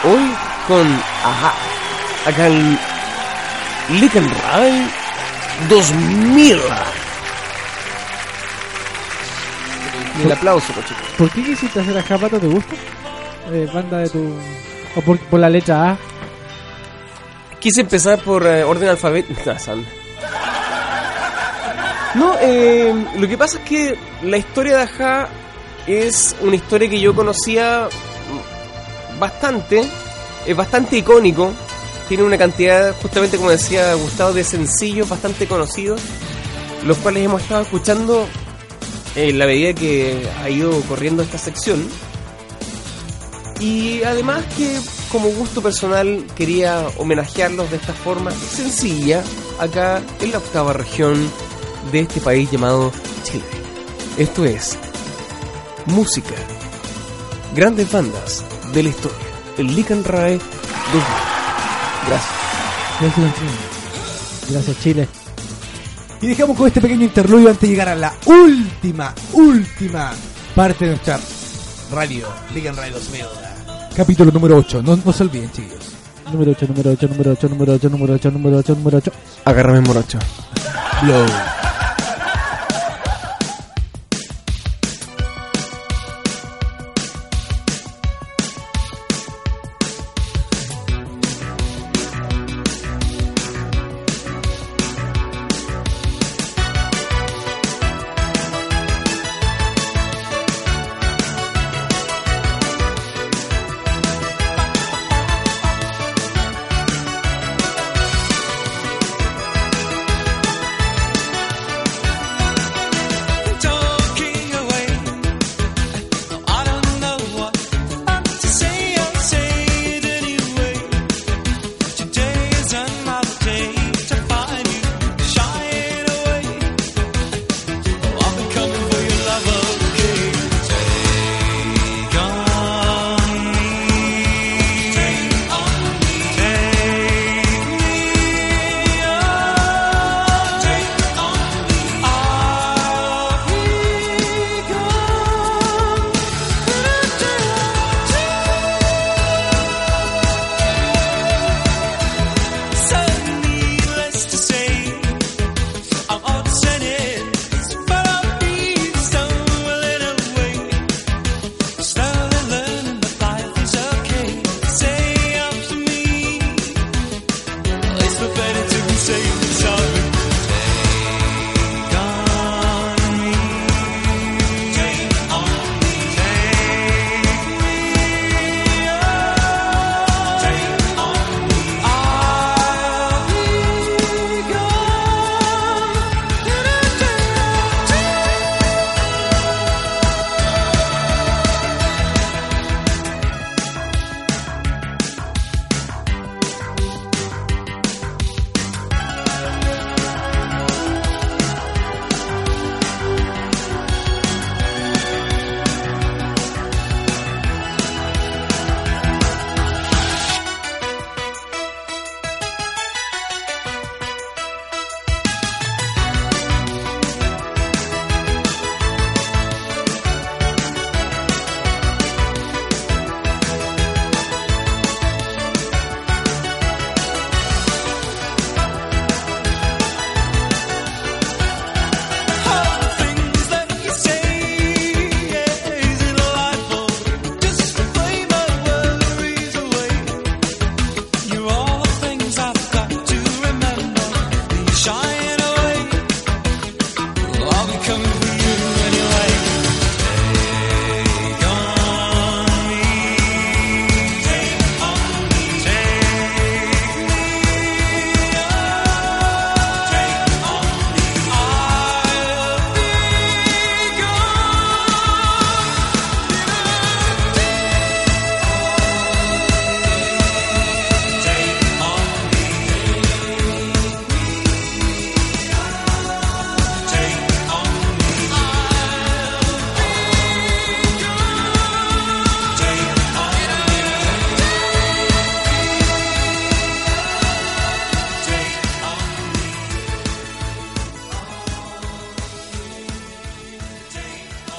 [0.03, 0.31] Hoy
[0.67, 0.85] con
[1.25, 1.53] Aja.
[2.27, 2.77] Acá en
[3.99, 4.87] Licken Rai
[5.69, 6.59] 2000.
[10.23, 11.01] El aplauso, cochito.
[11.17, 12.39] ¿Por qué quisiste hacer a Japata?
[12.39, 12.75] ¿Te gusta?
[13.51, 14.35] Eh, banda de tu...
[14.95, 15.97] ¿O por, por la letra A?
[17.59, 19.41] Quise empezar por eh, orden alfabético.
[22.15, 25.29] No, eh, lo que pasa es que la historia de Aja
[25.85, 29.83] es una historia que yo conocía mm, bastante,
[30.47, 31.53] es bastante icónico,
[32.07, 36.01] tiene una cantidad, justamente como decía Gustavo, de sencillos bastante conocidos,
[36.83, 38.27] los cuales hemos estado escuchando
[39.15, 41.87] en la medida que ha ido corriendo esta sección.
[43.59, 44.79] Y además que
[45.11, 49.23] como gusto personal quería homenajearlos de esta forma sencilla
[49.59, 51.29] acá en la octava región
[51.91, 52.91] de este país llamado
[53.23, 53.43] Chile.
[54.17, 54.77] Esto es
[55.85, 56.35] música,
[57.55, 58.43] grandes bandas
[58.73, 59.17] de la historia,
[59.57, 61.03] el Lican Rae 2000.
[62.07, 62.39] Gracias.
[62.99, 63.51] Gracias, Chile.
[64.49, 65.07] Gracias, Chile.
[66.21, 70.11] Y dejamos con este pequeño interludio antes de llegar a la última, última
[70.53, 71.19] parte de nuestra
[71.91, 72.27] radio.
[72.53, 73.58] Ligan Radio 2000.
[73.95, 74.81] Capítulo número 8.
[74.81, 75.93] No, no se olviden, chicos.
[76.31, 79.11] Número 8, número 8, número 8, número 8, número 8, número 8, número 8.
[79.45, 80.19] Agárrame morocho.
[81.01, 81.58] Blow.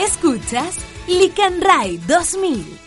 [0.05, 0.76] Escuchas
[1.07, 2.78] Lican Ray 2000.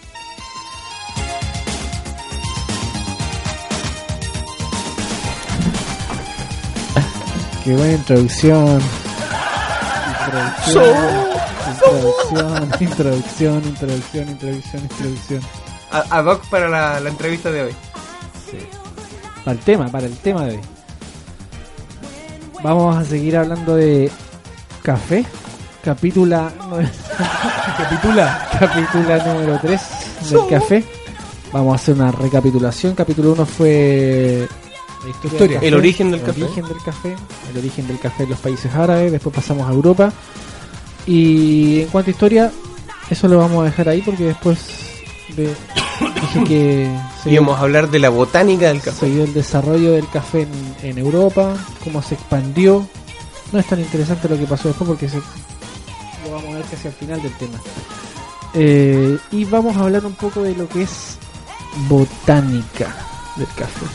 [7.63, 8.81] Qué buena introducción.
[10.25, 11.15] Introducción,
[11.71, 15.41] introducción, introducción, introducción, introducción, introducción.
[15.91, 17.75] A- Ad hoc para la, la entrevista de hoy.
[19.45, 20.61] Para el tema, para el tema de hoy.
[22.63, 24.09] Vamos a seguir hablando de
[24.81, 25.25] café.
[25.83, 26.51] Capítula
[27.77, 28.47] Capitula.
[28.59, 29.81] capítula número 3
[30.29, 30.83] del café.
[31.51, 32.95] Vamos a hacer una recapitulación.
[32.95, 34.47] Capítulo 1 fue
[35.03, 35.47] la historia, Historia.
[35.47, 36.43] del café, El origen del el café.
[36.43, 37.15] origen del café,
[37.51, 40.13] el origen del café en los países árabes, después pasamos a Europa.
[41.05, 42.51] Y en cuanto a historia,
[43.09, 44.59] eso lo vamos a dejar ahí porque después
[45.35, 45.53] de,
[46.21, 46.97] dije que
[47.29, 49.01] Íbamos a hablar de la botánica del café.
[49.01, 50.43] se dio el desarrollo del café
[50.81, 51.53] en, en Europa,
[51.83, 52.87] cómo se expandió.
[53.51, 55.19] No es tan interesante lo que pasó después porque se,
[56.25, 57.57] lo vamos a ver casi al final del tema.
[58.55, 61.17] Eh, y vamos a hablar un poco de lo que es
[61.87, 62.93] botánica
[63.35, 63.85] del café.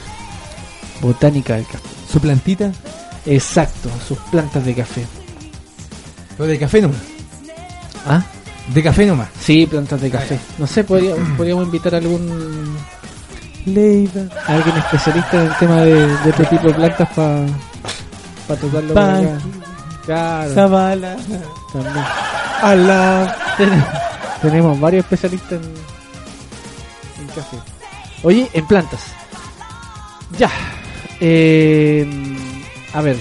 [1.01, 1.85] Botánica del café.
[2.11, 2.72] Su plantita.
[3.26, 5.07] Exacto, sus plantas de café.
[6.37, 6.99] Pero de café nomás.
[8.07, 8.22] ¿Ah?
[8.72, 9.29] De café nomás.
[9.41, 10.39] Sí, plantas de café.
[10.59, 12.76] No sé, podría- podríamos invitar a algún
[13.66, 17.47] Leiva, a alguien especialista en el tema de, de este tipo de plantas para
[18.61, 19.39] tocarlo por Pa-.
[20.09, 20.55] Claro,
[21.73, 22.05] también.
[23.59, 23.85] Ten-
[24.43, 25.75] Tenemos varios especialistas en,
[27.23, 27.57] en café.
[28.23, 29.01] Oye, en plantas.
[30.39, 30.51] Ya.
[31.21, 32.07] Eh,
[32.95, 33.19] a ver.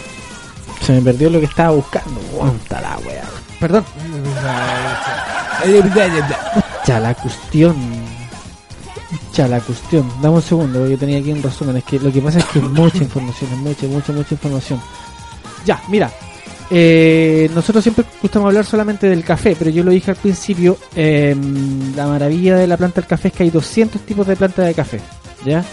[0.86, 2.22] Se me perdió lo que estaba buscando.
[2.34, 3.24] Aguanta la wea.
[3.60, 3.84] Perdón.
[6.86, 7.76] Ya la cuestión.
[9.34, 10.10] Ya la cuestión.
[10.22, 11.78] Dame un segundo, porque yo tenía aquí un resumen.
[11.78, 14.82] Es que lo que pasa es que mucha información, es mucha, mucha, mucha información.
[15.66, 16.10] Ya, mira.
[16.70, 20.78] Eh, nosotros siempre gustamos hablar solamente del café, pero yo lo dije al principio.
[20.96, 21.36] eh,
[21.96, 24.74] la maravilla de la planta del café es que hay 200 tipos de planta de
[24.74, 25.00] café.
[25.46, 25.64] ¿Ya?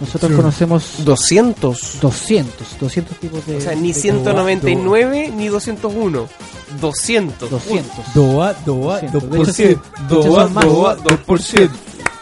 [0.00, 1.98] Nosotros conocemos 200.
[2.00, 3.56] 200, 200 tipos de.
[3.56, 6.28] O sea, ni de- 199 ni 201.
[6.80, 7.50] 200.
[7.50, 8.14] 200.
[8.14, 9.22] Doa, doa, 200.
[9.22, 9.54] 2%.
[9.58, 11.70] De hecho, Doa, doa, 2%.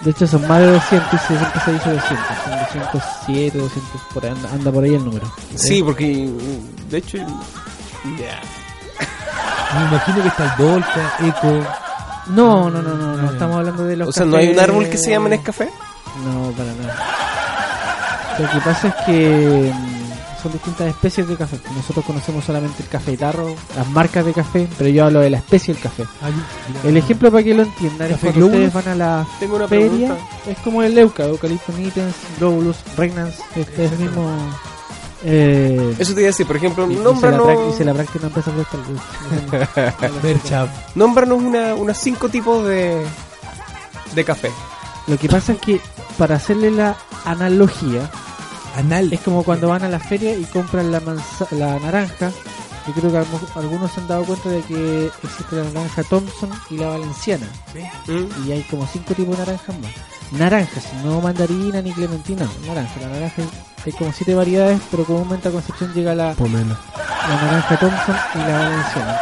[0.05, 2.19] De hecho, son más de 200 y siempre se dice 200.
[2.45, 5.33] Son 207, 200, por ahí, anda, anda por ahí el número.
[5.55, 7.19] Sí, porque mm, de hecho.
[8.05, 11.65] Me imagino que está el Dolca, Eco.
[12.27, 14.89] No, no, no, no, no, estamos hablando de los O sea, ¿no hay un árbol
[14.89, 15.69] que se llama Nescafé?
[16.25, 16.97] No, para nada.
[18.39, 21.59] Lo que pasa es que mm, son distintas especies de café.
[21.75, 25.39] Nosotros conocemos solamente el café tarro, las marcas de café, pero yo hablo de la
[25.39, 26.05] especie del café.
[26.85, 29.69] El ejemplo para que lo entiendan es ¿Café cuando ustedes van a la Tengo una
[29.69, 30.25] feria, pregunta.
[30.47, 34.31] es como el Euca, Eucalipto nitens, Globulus, Regnans, este es el mismo...
[35.23, 37.77] Eh, Eso te iba a decir, por ejemplo, y- y se la nómbranos, prac- y
[37.77, 38.81] se la práctica forestal.
[40.23, 40.67] Mercha.
[40.95, 43.03] nómbranos una, unos cinco tipos de,
[44.15, 44.51] de café.
[45.07, 45.81] Lo que pasa es que
[46.19, 48.11] para hacerle la analogía,
[48.77, 49.13] Anal.
[49.13, 52.31] es como cuando van a la feria y compran la, manza- la naranja.
[52.87, 53.19] Yo creo que
[53.59, 57.47] algunos se han dado cuenta de que existe la naranja Thompson y la valenciana.
[58.07, 58.47] ¿Mm?
[58.49, 59.91] Y hay como cinco tipos de naranjas más.
[60.33, 63.01] Naranjas, no mandarina ni clementina, naranja.
[63.01, 63.43] La naranja
[63.85, 66.77] hay- como siete variedades, pero comúnmente a Concepción llega la, Pomelo.
[67.29, 69.21] la naranja Thompson y la valenciana.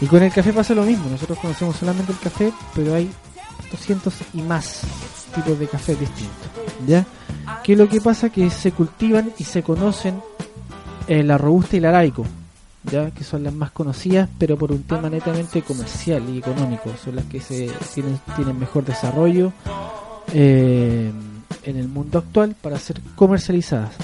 [0.00, 3.10] Y con el café pasa lo mismo, nosotros conocemos solamente el café, pero hay
[3.70, 4.80] 200 y más
[5.34, 6.48] tipos de café distintos.
[6.86, 7.04] ¿Ya?
[7.64, 10.22] Que lo que pasa que se cultivan y se conocen
[11.08, 12.24] eh, la robusta y el arábico,
[12.84, 17.16] ya que son las más conocidas, pero por un tema netamente comercial y económico, son
[17.16, 19.52] las que se tienen, tienen mejor desarrollo
[20.34, 21.10] eh,
[21.64, 23.94] en el mundo actual para ser comercializadas.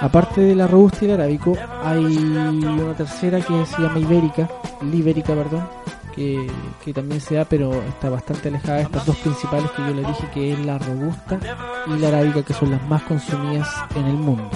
[0.00, 4.50] Aparte de la robusta y el arábico, hay una tercera que se llama ibérica,
[4.82, 5.68] libérica, perdón,
[6.14, 6.46] que,
[6.84, 10.02] que también se da, pero está bastante alejada de estas dos principales que yo le
[10.02, 11.38] dije, que es la robusta
[11.86, 14.50] y la arábica, que son las más consumidas en el mundo.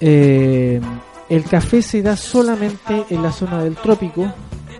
[0.00, 0.80] Eh,
[1.28, 4.32] el café se da solamente en la zona del trópico,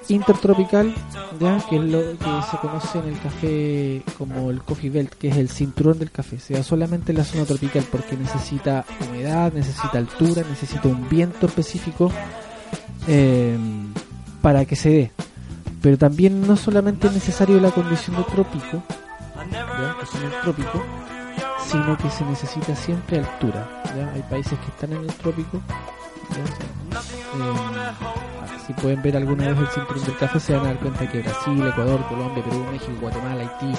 [0.08, 0.94] intertropical,
[1.40, 1.58] ¿ya?
[1.68, 5.36] que es lo que se conoce en el café como el coffee belt, que es
[5.36, 6.38] el cinturón del café.
[6.38, 11.46] Se da solamente en la zona tropical porque necesita humedad, necesita altura, necesita un viento
[11.46, 12.10] específico
[13.08, 13.56] eh,
[14.42, 15.12] para que se dé.
[15.82, 18.82] Pero también no solamente es necesario la condición de trópico,
[20.10, 20.82] son el trópico,
[21.66, 23.82] sino que se necesita siempre altura.
[23.96, 24.10] ¿ya?
[24.12, 25.58] Hay países que están en el trópico.
[25.58, 26.44] Eh,
[28.66, 31.20] si pueden ver alguna vez el cinturón del café, se van a dar cuenta que
[31.20, 33.78] Brasil, Ecuador, Colombia, Perú, México, Guatemala, Haití,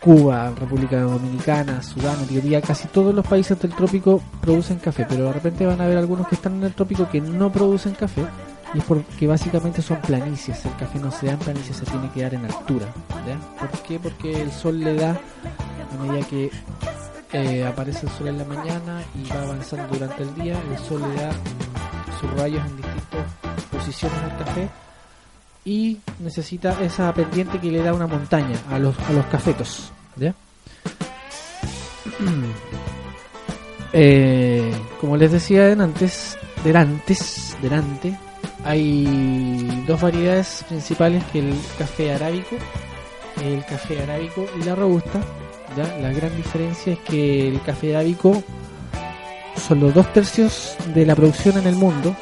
[0.00, 5.32] Cuba, República Dominicana, Sudán, Etiopía, casi todos los países del trópico producen café, pero de
[5.32, 8.26] repente van a ver algunos que están en el trópico que no producen café
[8.74, 10.64] y es porque básicamente son planicies.
[10.66, 12.86] El café no se da en planicies, se tiene que dar en altura.
[13.26, 13.38] ¿ya?
[13.58, 13.98] ¿Por qué?
[13.98, 15.18] Porque el sol le da,
[15.94, 16.50] a medida que
[17.32, 21.02] eh, aparece el sol en la mañana y va avanzando durante el día, el sol
[21.02, 21.32] le da
[22.20, 24.68] sus rayos en distintas posiciones al café
[25.64, 29.92] y necesita esa pendiente que le da una montaña a los, a los cafetos.
[30.16, 30.34] ¿ya?
[33.96, 37.16] Eh, como les decía antes, delante,
[37.62, 38.18] delante,
[38.64, 42.56] hay dos variedades principales que el café arábico,
[43.40, 45.20] el café arábico y la robusta.
[45.76, 48.42] La gran diferencia es que el café arábico
[49.66, 52.14] son los dos tercios de la producción en el mundo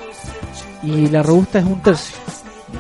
[0.83, 2.17] y la robusta es un tercio.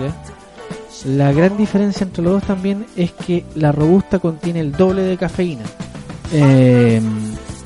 [0.00, 1.10] ¿ya?
[1.10, 5.16] La gran diferencia entre los dos también es que la robusta contiene el doble de
[5.16, 5.64] cafeína.
[6.32, 7.02] Eh,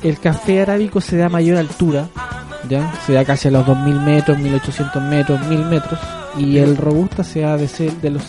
[0.03, 2.09] el café arábico se da a mayor altura,
[2.67, 5.99] ya se da casi a los 2000 metros, 1800 metros, 1000 metros,
[6.37, 8.23] y el robusta se da de, ser de los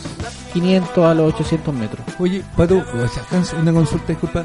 [0.53, 2.07] 500 a los 800 metros.
[2.18, 2.82] Oye, Pato,
[3.61, 4.44] una consulta, disculpa.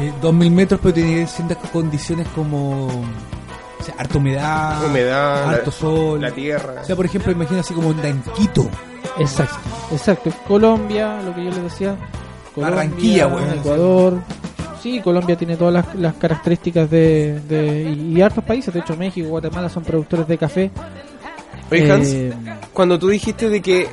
[0.00, 2.86] Eh, 2000 metros, pero tiene ciertas condiciones como.
[2.86, 6.20] O sea, harta humedad, Humedad, harto la- sol.
[6.20, 6.74] la tierra.
[6.82, 8.68] O sea, por ejemplo, imagina así como en Quito.
[9.18, 9.58] Exacto,
[9.92, 10.30] exacto.
[10.46, 11.96] Colombia, lo que yo les decía.
[12.54, 13.50] Colombia, Barranquilla, weón.
[13.54, 14.18] Ecuador.
[14.82, 18.96] Sí, Colombia tiene todas las, las características de, de- y, y hartos países, de hecho
[18.96, 20.70] México, Guatemala son productores de café.
[21.70, 22.32] Oye, Hans, Eh,
[22.72, 23.88] cuando tú dijiste de que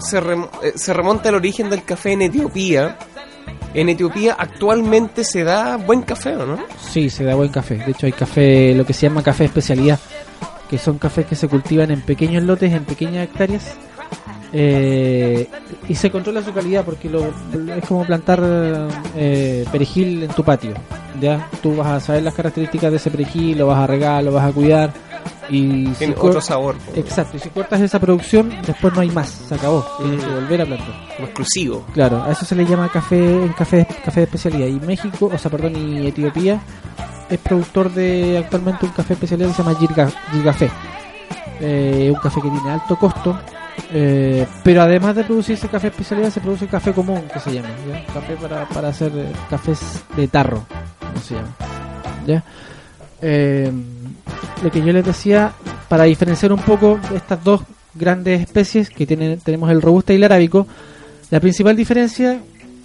[0.00, 2.96] se, eh, se remonta el origen del café en Etiopía,
[3.74, 6.58] en Etiopía actualmente se da buen café, ¿o no?
[6.80, 7.76] Sí, se da buen café.
[7.76, 9.98] De hecho, hay café, lo que se llama café especialidad,
[10.70, 13.74] que son cafés que se cultivan en pequeños lotes, en pequeñas hectáreas.
[14.52, 15.48] eh,
[15.88, 18.40] y se controla su calidad porque lo, es como plantar
[19.16, 20.74] eh, perejil en tu patio.
[21.20, 24.32] Ya, tú vas a saber las características de ese perejil, lo vas a regar, lo
[24.32, 24.92] vas a cuidar.
[25.48, 26.76] Y si Tiene otro sabor.
[26.94, 29.84] Exacto, y si cortas esa producción, después no hay más, se acabó.
[29.98, 30.94] Tienes que volver a plantar.
[31.16, 31.84] Como exclusivo.
[31.92, 34.66] Claro, a eso se le llama café en café, café de especialidad.
[34.66, 36.60] Y México, o sea, perdón, y Etiopía
[37.28, 40.70] es productor de actualmente un café especialidad que se llama Girga, Girgafé.
[41.60, 43.38] Eh, un café que tiene alto costo,
[43.92, 47.68] eh, pero además de producir ese café especialidad, se produce café común, que se llama.
[47.88, 48.04] ¿ya?
[48.12, 50.64] Café para, para hacer eh, cafés de tarro,
[50.98, 51.54] como se llama.
[52.26, 52.42] ¿ya?
[53.26, 53.72] Eh,
[54.62, 55.52] lo que yo les decía,
[55.88, 57.62] para diferenciar un poco estas dos
[57.94, 60.66] grandes especies que tienen, tenemos el robusta y el arábico,
[61.30, 62.38] la principal diferencia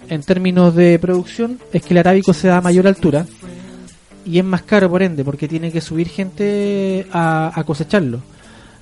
[0.08, 3.26] en términos de producción es que el arábico se da a mayor altura
[4.24, 8.20] y es más caro por ende porque tiene que subir gente a, cosecharlo.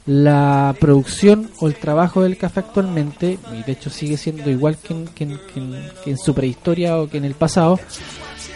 [0.07, 4.95] La producción o el trabajo del café actualmente, y de hecho sigue siendo igual que
[4.95, 7.79] en, que que en- que en su prehistoria o que en el pasado,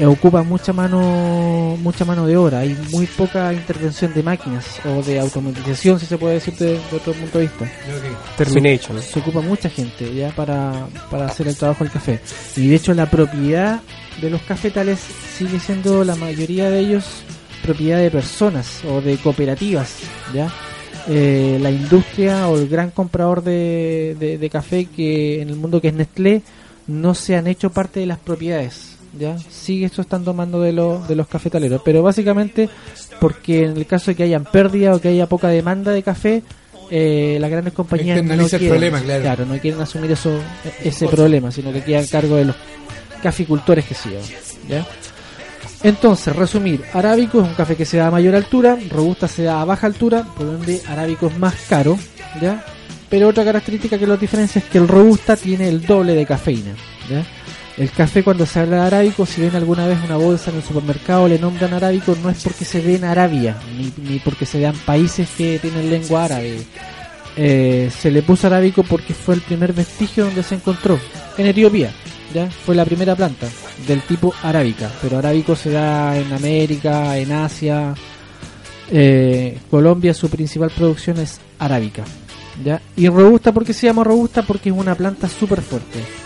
[0.00, 2.60] ocupa mucha mano mucha mano de obra.
[2.60, 6.96] Hay muy poca intervención de máquinas o de automatización, si se puede decir de, de
[6.96, 7.70] otro punto de vista.
[8.36, 9.00] Termination.
[9.02, 12.20] Se, se ocupa mucha gente ya para, para hacer el trabajo del café.
[12.56, 13.80] Y de hecho la propiedad
[14.20, 14.98] de los cafetales
[15.36, 17.04] sigue siendo la mayoría de ellos
[17.62, 19.94] propiedad de personas o de cooperativas,
[20.34, 20.52] ¿ya?
[21.08, 25.80] Eh, la industria o el gran comprador de, de- de café que en el mundo
[25.80, 26.42] que es Nestlé
[26.86, 29.36] no se han hecho parte de las propiedades, ¿ya?
[29.38, 32.68] Sigue esto estando mando de, los de los cafetaleros, pero básicamente
[33.20, 36.42] porque en el caso de que hayan pérdida o que haya poca demanda de café,
[36.90, 39.46] eh, las grandes compañías no quieren, problema, claro.
[39.46, 40.38] no quieren asumir eso
[40.82, 42.56] ese problema, sino que queda a cargo de los
[43.22, 43.94] caficultores que
[44.68, 44.86] ¿ya?
[45.82, 49.60] Entonces, resumir, arábico es un café que se da a mayor altura, robusta se da
[49.60, 51.98] a baja altura, por ende arábico es más caro,
[52.40, 52.64] ¿ya?
[53.08, 56.74] Pero otra característica que los diferencia es que el robusta tiene el doble de cafeína,
[57.10, 57.24] ¿ya?
[57.78, 60.62] El café cuando se habla de arábico, si ven alguna vez una bolsa en el
[60.62, 64.60] supermercado le nombran arábico, no es porque se dé en Arabia, ni, ni porque se
[64.60, 66.58] dan países que tienen lengua árabe.
[67.34, 70.98] Eh, se le puso arábico porque fue el primer vestigio donde se encontró,
[71.38, 71.90] en Etiopía,
[72.34, 72.50] ¿ya?
[72.50, 73.48] Fue la primera planta
[73.86, 77.94] del tipo arábica, pero arábico se da en América, en Asia.
[78.90, 82.04] Eh, Colombia su principal producción es arábica,
[82.62, 82.82] ¿ya?
[82.96, 84.42] Y robusta, porque se llama robusta?
[84.42, 86.21] Porque es una planta súper fuerte.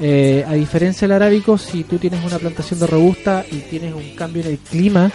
[0.00, 4.14] Eh, a diferencia del arábico, si tú tienes una plantación de robusta y tienes un
[4.14, 5.10] cambio en el clima,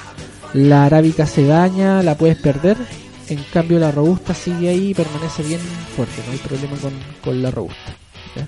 [0.53, 2.77] la arábica se daña, la puedes perder.
[3.29, 5.61] En cambio, la robusta sigue ahí y permanece bien
[5.95, 7.95] fuerte, no hay problema con, con la robusta.
[8.35, 8.47] ¿ya?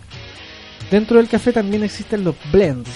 [0.91, 2.89] Dentro del café también existen los blends,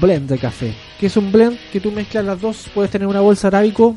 [0.00, 0.74] blend de café.
[0.98, 1.58] que es un blend?
[1.72, 3.96] Que tú mezclas las dos, puedes tener una bolsa arábico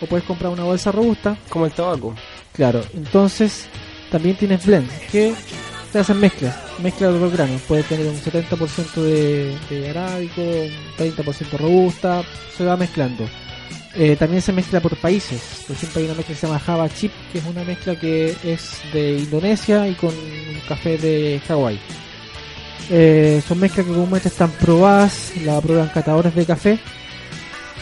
[0.00, 1.36] o puedes comprar una bolsa robusta.
[1.48, 2.14] Como el tabaco.
[2.52, 3.66] Claro, entonces
[4.10, 5.34] también tienes blend, que
[5.92, 7.62] te hacen mezclas, mezcla de dos granos.
[7.62, 12.22] Puedes tener un 70% de, de arábico, un 30% robusta,
[12.56, 13.28] se va mezclando.
[13.94, 15.64] Eh, también se mezcla por países.
[15.66, 18.36] Por ejemplo, hay una mezcla que se llama Java Chip, que es una mezcla que
[18.44, 21.80] es de Indonesia y con un café de Hawái.
[22.90, 26.78] Eh, son mezclas que comúnmente están probadas, la aprueban catadores de café.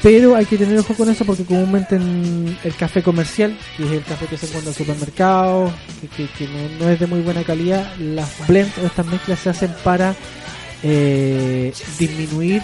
[0.07, 3.91] Pero hay que tener ojo con eso porque comúnmente en el café comercial, que es
[3.91, 5.73] el café que se encuentra en el supermercado,
[6.17, 6.49] que, que-
[6.79, 10.15] no, es de muy buena calidad, las blends o estas mezclas se hacen para
[10.85, 12.63] eh, disminuir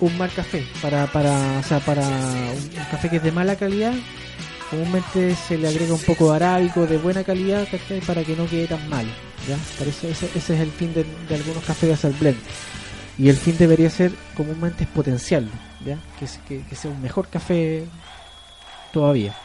[0.00, 3.94] un mal café, para, para, o sea, para un, café que es de mala calidad,
[4.68, 7.66] comúnmente se le agrega un poco de arábico de buena calidad
[8.06, 9.06] para que no quede tan mal.
[9.48, 9.56] ¿ya?
[9.86, 12.36] Ese, ese es el fin de, de algunos cafés de hacer blend.
[13.18, 15.50] Y el fin debería ser comúnmente es potenciarlo,
[15.84, 15.98] ¿ya?
[16.18, 17.84] Que, es- que, que sea un mejor café
[18.92, 19.32] todavía.
[19.32, 19.38] ¿ya?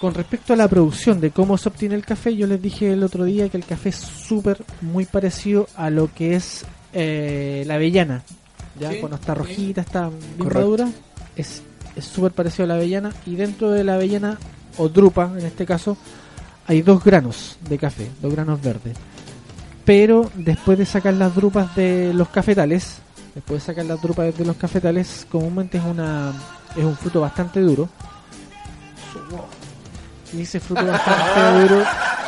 [0.00, 3.02] Con respecto a la producción de cómo se obtiene el café, yo les dije el
[3.02, 7.74] otro día que el café es súper muy parecido a lo que es eh, la
[7.74, 8.22] avellana.
[8.78, 8.92] ¿ya?
[8.92, 10.88] Sí, Cuando está rojita, está bien madura,
[11.34, 11.62] es
[12.00, 13.12] súper parecido a la avellana.
[13.26, 14.38] Y dentro de la avellana,
[14.76, 15.96] o drupa en este caso,
[16.68, 18.96] hay dos granos de café, dos granos verdes.
[19.88, 22.98] Pero después de sacar las drupas de los cafetales,
[23.34, 26.30] después de sacar las drupas de los cafetales, comúnmente es una
[26.76, 27.88] es un fruto bastante duro.
[30.34, 31.82] Y ese fruto bastante duro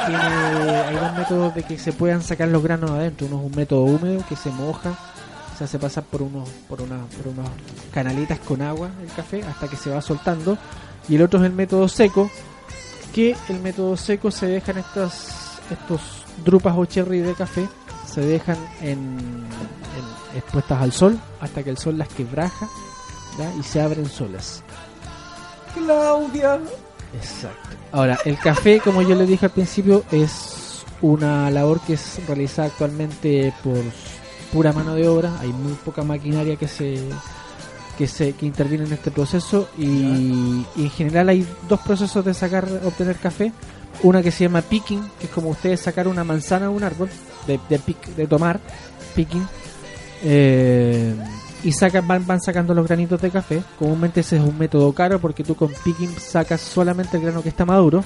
[0.07, 3.27] tiene hay dos métodos de que se puedan sacar los granos adentro.
[3.27, 4.95] Uno es un método húmedo que se moja,
[5.59, 7.47] se hace pasar por unos por una por unos
[7.93, 10.57] canalitas con agua el café hasta que se va soltando.
[11.11, 12.31] Y el otro es el método seco,
[13.15, 17.69] que el método seco se dejan estas estos drupas o cherry de café
[18.07, 22.69] se dejan en, en- expuestas al sol hasta que el sol las quebraja
[23.39, 23.53] ¿ya?
[23.59, 24.63] y se abren solas.
[25.75, 26.59] Claudia.
[27.15, 27.69] Exacto.
[27.93, 32.69] Ahora, el café, como yo le dije al principio, es una labor que es realizada
[32.69, 33.79] actualmente por
[34.53, 35.33] pura mano de obra.
[35.41, 37.01] Hay muy poca maquinaria que se
[37.99, 42.33] que se que interviene en este proceso y, y en general hay dos procesos de
[42.35, 43.53] sacar obtener café.
[44.03, 47.11] Una que se llama picking, que es como ustedes sacar una manzana de un árbol,
[47.47, 47.81] de, de,
[48.17, 48.59] de tomar,
[49.15, 49.47] picking.
[50.23, 51.15] Eh,
[51.63, 53.63] y sacan, van, van sacando los granitos de café.
[53.79, 57.51] Comúnmente ese es un método caro porque tú con picking sacas solamente el grano que
[57.51, 58.03] está maduro.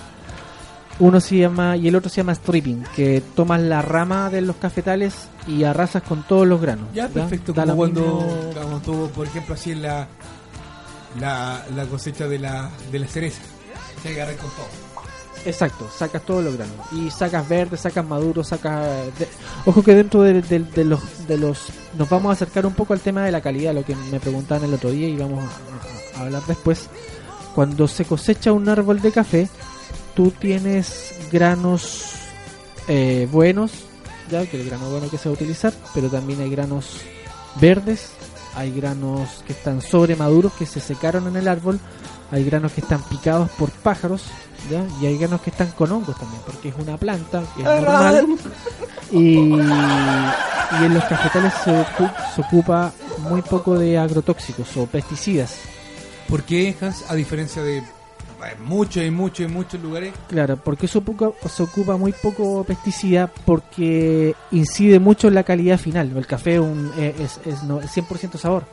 [1.01, 4.57] Uno se llama, y el otro se llama stripping, que tomas la rama de los
[4.57, 6.87] cafetales y arrasas con todos los granos.
[6.95, 7.53] Ya, perfecto.
[7.53, 10.07] Da Como cuando, tú, por ejemplo, así en la,
[11.19, 13.43] la, la cosecha de la, de la cereza.
[14.03, 14.94] Se agarra con todo.
[15.47, 16.75] Exacto, sacas todos los granos.
[16.93, 18.87] Y sacas verde, sacas maduro, sacas...
[19.19, 19.29] de-
[19.67, 20.35] Ojo que dentro de,
[20.85, 21.59] los, de los...
[21.99, 24.65] Nos vamos a acercar un poco al tema de la calidad, lo que me preguntaban
[24.65, 25.45] el otro día y vamos
[26.17, 26.89] a hablar después.
[27.55, 29.49] Cuando se cosecha un árbol de café,
[30.17, 32.05] tú tienes granos
[32.89, 33.71] eh, buenos,
[34.31, 36.97] ya que el grano bueno que se va a utilizar, pero también hay granos
[37.61, 38.09] verdes,
[38.57, 41.79] hay granos que están sobre maduros que se secaron en el árbol,
[42.31, 44.25] hay granos que están picados por pájaros,
[44.71, 44.85] ¿ya?
[45.01, 48.27] y hay granos que están con hongos también, porque es una planta que es normal.
[49.13, 55.57] Y, y en los cafetales se, ocu- se ocupa muy poco de agrotóxicos o pesticidas.
[56.29, 57.85] ¿Por qué, Hans, a diferencia de eh,
[58.65, 63.31] muchos y muchos y muchos lugares, Claro, porque se ocupa, se ocupa muy poco pesticida
[63.45, 66.11] porque incide mucho en la calidad final.
[66.17, 68.65] El café es, un- es, es- es 100% sabor.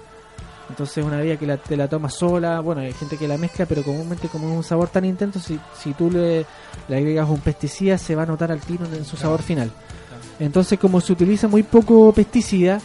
[0.72, 3.66] Entonces una bebida que la, te la tomas sola, bueno, hay gente que la mezcla,
[3.66, 6.46] pero comúnmente como es un sabor tan intenso, si, si tú le,
[6.88, 9.70] le agregas un pesticida se va a notar al tiro en su sabor final.
[10.40, 12.80] Entonces como se utiliza muy poco pesticida,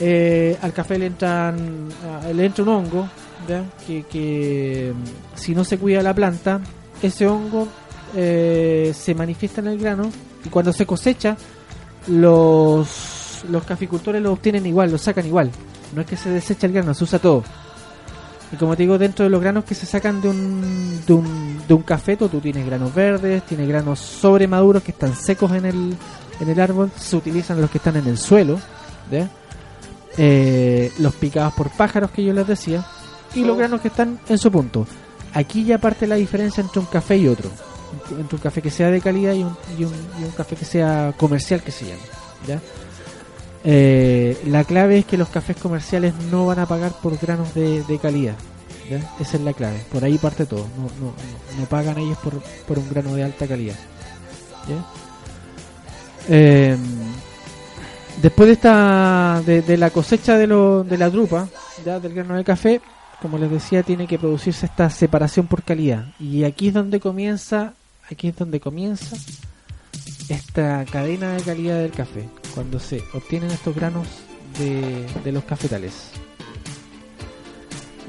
[0.00, 3.08] eh, al café le entran ah, le entra un hongo
[3.48, 3.64] ¿ya?
[3.84, 4.92] Que, que
[5.34, 6.60] si no se cuida la planta
[7.02, 7.66] ese hongo
[8.14, 10.08] eh, se manifiesta en el grano
[10.44, 11.36] y cuando se cosecha
[12.06, 15.50] los los caficultores lo obtienen igual lo sacan igual
[15.94, 17.44] no es que se desecha el grano se usa todo
[18.50, 21.62] y como te digo dentro de los granos que se sacan de un de un,
[21.66, 25.96] de un cafeto tú tienes granos verdes tienes granos sobremaduros que están secos en el
[26.40, 28.60] en el árbol se utilizan los que están en el suelo.
[30.16, 32.84] Eh, los picados por pájaros que yo les decía
[33.34, 34.86] y los granos que están en su punto.
[35.34, 37.50] Aquí ya parte la diferencia entre un café y otro.
[38.10, 40.64] Entre un café que sea de calidad y un, y un, y un café que
[40.64, 42.02] sea comercial que se llama.
[42.46, 42.60] ¿ya?
[43.64, 47.98] Eh, la clave es que los cafés comerciales no van a pagar por granos de,
[48.00, 48.36] calidad.
[49.20, 49.82] Esa es la clave.
[49.92, 50.66] Por ahí parte todo.
[51.58, 53.76] No, pagan ellos por, un grano de alta calidad.
[56.28, 56.76] Eh,
[58.22, 61.48] después de esta de, la cosecha de, lo, de la drupa
[61.84, 62.80] del grano de café
[63.22, 67.74] como les decía tiene que producirse esta separación por calidad y aquí es donde comienza
[68.10, 69.16] aquí es donde comienza
[70.28, 72.28] esta cadena de calidad del café
[72.58, 74.08] cuando se obtienen estos granos
[74.58, 76.10] de, de los cafetales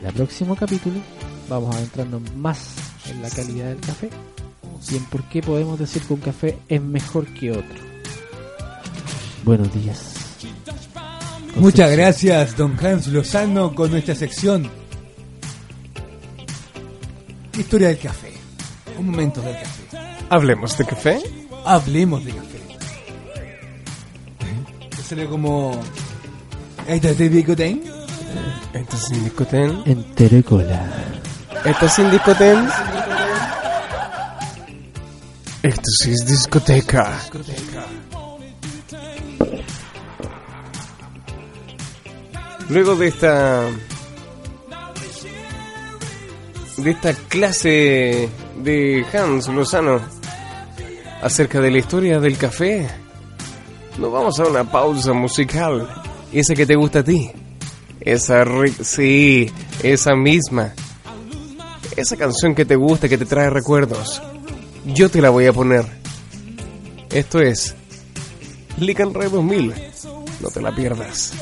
[0.03, 0.99] el próximo capítulo
[1.47, 2.73] vamos a adentrarnos más
[3.11, 4.09] en la calidad del café
[4.89, 7.79] y en por qué podemos decir que un café es mejor que otro.
[9.43, 10.15] Buenos días.
[11.55, 14.67] Muchas gracias, don Hans Lozano, con nuestra sección
[17.55, 18.33] Historia del café.
[18.97, 19.97] Un momento del café.
[20.27, 21.19] Hablemos de café.
[21.65, 22.58] Hablemos de café.
[25.09, 25.71] Sale como.
[26.87, 27.81] ¿Esta es de Bicotén?
[28.73, 29.81] Esto es sin discotén.
[29.87, 30.87] Enterécola.
[31.65, 32.69] Esto es sin discotén.
[35.63, 37.19] Esto sí es discoteca.
[42.69, 43.63] Luego de esta
[46.77, 48.29] de esta clase
[48.61, 50.01] de Hans Lozano
[51.23, 52.87] acerca de la historia del café,
[53.97, 55.87] nos vamos a una pausa musical.
[56.31, 57.31] Esa que te gusta a ti.
[57.99, 58.45] Esa
[58.81, 59.51] sí,
[59.83, 60.73] esa misma.
[61.95, 64.21] Esa canción que te gusta, que te trae recuerdos.
[64.85, 65.85] Yo te la voy a poner.
[67.09, 67.75] Esto es
[68.77, 69.73] Lican Ray 2000.
[70.41, 71.33] No te la pierdas.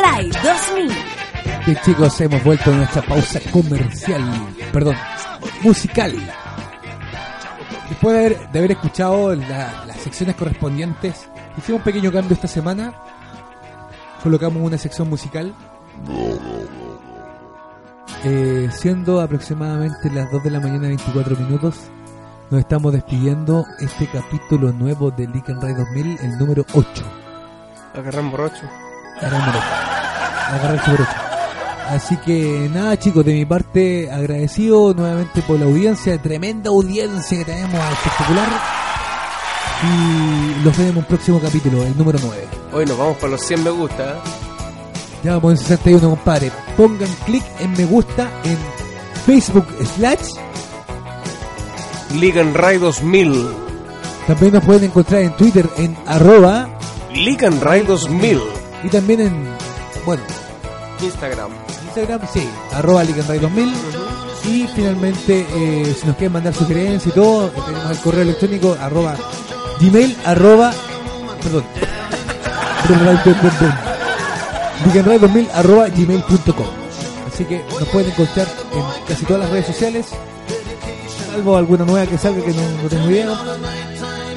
[0.00, 0.92] RAI 2000.
[1.66, 4.22] Bien chicos, hemos vuelto a nuestra pausa comercial,
[4.72, 4.96] perdón,
[5.62, 6.14] musical.
[7.88, 11.28] Después de haber, escuchado las secciones correspondientes,
[11.58, 12.94] hicimos un pequeño cambio esta semana.
[14.22, 15.54] Colocamos una sección musical.
[18.24, 21.76] Eh, siendo aproximadamente las 2 de la mañana 24 minutos,
[22.50, 26.88] nos estamos despidiendo este capítulo nuevo de Lick and Ray 2000, el número 8.
[27.94, 28.54] Agarramos 8.
[29.18, 29.89] Agarramos 8
[30.50, 31.30] agarrar su brocha.
[31.88, 37.44] Así que nada chicos, de mi parte agradecido nuevamente por la audiencia, tremenda audiencia que
[37.44, 38.48] tenemos al espectacular.
[39.82, 42.48] Y los vemos en un próximo capítulo, el número 9.
[42.72, 44.10] Hoy nos vamos para los 100 me gusta.
[44.10, 44.16] ¿eh?
[45.24, 46.52] Ya vamos en 61, compadre.
[46.76, 48.58] Pongan clic en me gusta en
[49.26, 49.66] Facebook
[49.96, 50.34] slash
[52.14, 53.48] Liganray 2000.
[54.26, 56.68] También nos pueden encontrar en Twitter en arroba
[57.12, 58.40] Liganray 2000.
[58.84, 59.59] Y también en
[60.04, 60.22] bueno,
[61.00, 61.50] Instagram.
[61.86, 63.72] Instagram, sí, arroba Licanray 2000.
[64.44, 68.76] Y finalmente, eh, si nos quieren mandar sugerencias y todo, eh, tenemos el correo electrónico
[68.80, 69.14] arroba
[69.80, 70.72] gmail arroba,
[71.42, 71.64] perdón,
[74.84, 76.66] licanray2000 arroba gmail.com.
[77.32, 80.06] Así que nos pueden encontrar en casi todas las redes sociales,
[81.30, 83.26] salvo alguna nueva que salga que no, no tengo idea.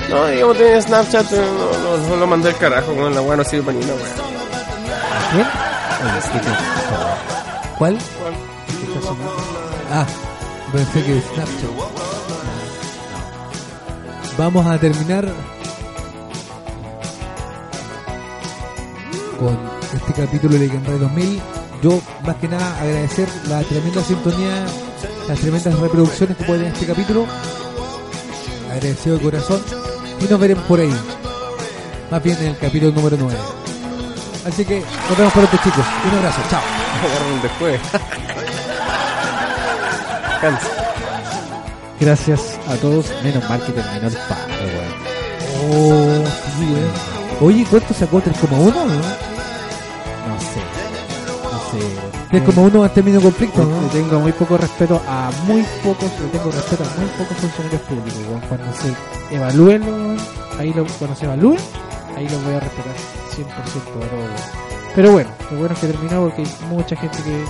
[0.09, 3.43] No, digamos, tenía Snapchat, no, no, no lo mandé al carajo, con la weá no
[3.43, 4.32] sirve para ni una weá.
[5.33, 5.47] ¿Bien?
[7.79, 7.97] ¿Cuál?
[9.91, 10.05] Ah,
[10.71, 11.69] pensé que Snapchat.
[14.37, 15.27] Vamos a terminar
[19.39, 19.57] con
[19.93, 21.41] este capítulo de Game 2000.
[21.81, 24.65] Yo, más que nada, agradecer la tremenda sintonía,
[25.27, 27.25] las tremendas reproducciones que puede tener este capítulo.
[28.71, 29.61] Agradecido de corazón.
[30.21, 30.93] Y nos veremos por ahí.
[32.11, 33.62] Más bien en el capítulo número 9.
[34.45, 34.79] Así que
[35.09, 35.85] nos vemos pronto, chicos.
[36.11, 36.41] Un abrazo.
[36.49, 36.61] Chao.
[37.03, 37.79] Agarran después.
[41.99, 44.93] Gracias a todos, menos mal que terminó el paro, weón.
[45.71, 46.25] Oh,
[46.57, 46.91] sí, weón.
[47.41, 48.21] Oye, ¿cuánto sacó?
[48.21, 48.49] ¿3,1?
[48.51, 48.73] ¿no?
[48.83, 50.61] No sé.
[51.43, 52.43] No sé.
[52.45, 53.81] 3,1 en término conflicto, Le- ¿no?
[53.83, 57.81] Le tengo muy poco respeto a muy pocos, le tengo respeto a muy pocos funcionarios
[57.83, 58.41] públicos, weón.
[58.41, 60.17] Cuando se evalúen,
[60.59, 61.59] ahí lo, cuando se evalúen,
[62.17, 62.93] ahí lo voy a respetar
[63.35, 64.31] 100% a todo, weón.
[64.95, 67.43] Pero bueno, lo bueno es que terminó porque hay mucha gente que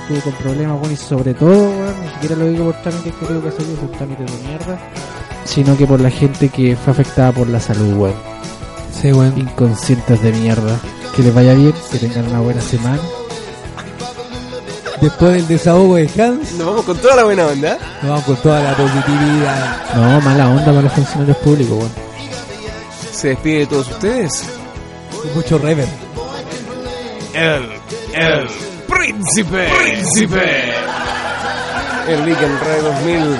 [0.00, 3.26] estuvo con problemas, bueno, y sobre todo, weón, ni siquiera lo digo por trámites que
[3.26, 4.78] creo que ha salido, son trámites de mierda,
[5.44, 8.14] sino que por la gente que fue afectada por la salud, weón.
[9.00, 9.38] Sí, weón.
[9.38, 10.78] Inconscientes de mierda.
[11.14, 13.00] Que les vaya bien, que tengan una buena semana.
[15.00, 17.78] Después del desahogo de Hans, Nos vamos con toda la buena onda.
[18.02, 19.94] nos vamos con toda la positividad.
[19.94, 22.07] No, mala onda para los funcionarios públicos, weón.
[23.18, 24.48] Se despide de todos ustedes.
[25.34, 25.88] Mucho rever.
[27.34, 27.68] El,
[28.14, 28.48] el
[28.86, 29.68] príncipe.
[29.82, 30.72] Príncipe.
[32.06, 33.38] El Weekend Red 2000.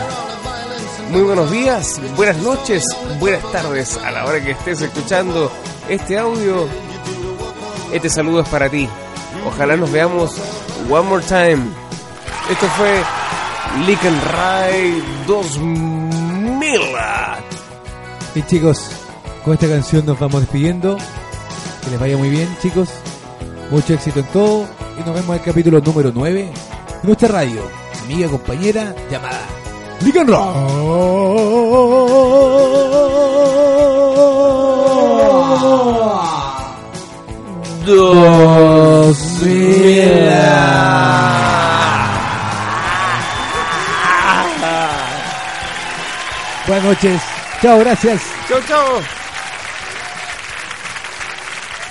[1.12, 2.84] Muy buenos días, buenas noches,
[3.20, 5.48] buenas tardes a la hora que estés escuchando
[5.88, 6.66] este audio.
[7.92, 8.88] Este saludo es para ti.
[9.46, 10.32] Ojalá nos veamos
[10.90, 11.68] one more time.
[12.50, 13.00] Esto fue
[13.86, 16.62] Licken Ray 2000.
[18.34, 18.90] Y chicos,
[19.44, 20.96] con esta canción nos vamos despidiendo.
[21.84, 22.88] Que les vaya muy bien, chicos.
[23.70, 24.66] Mucho éxito en todo.
[24.98, 26.52] Y nos vemos en el capítulo número 9 de
[27.02, 27.62] nuestra radio.
[28.04, 29.40] Amiga, compañera, llamada
[30.00, 30.26] Ligan
[37.86, 39.18] Dos
[46.66, 47.22] Buenas noches.
[47.62, 48.20] Chao, gracias.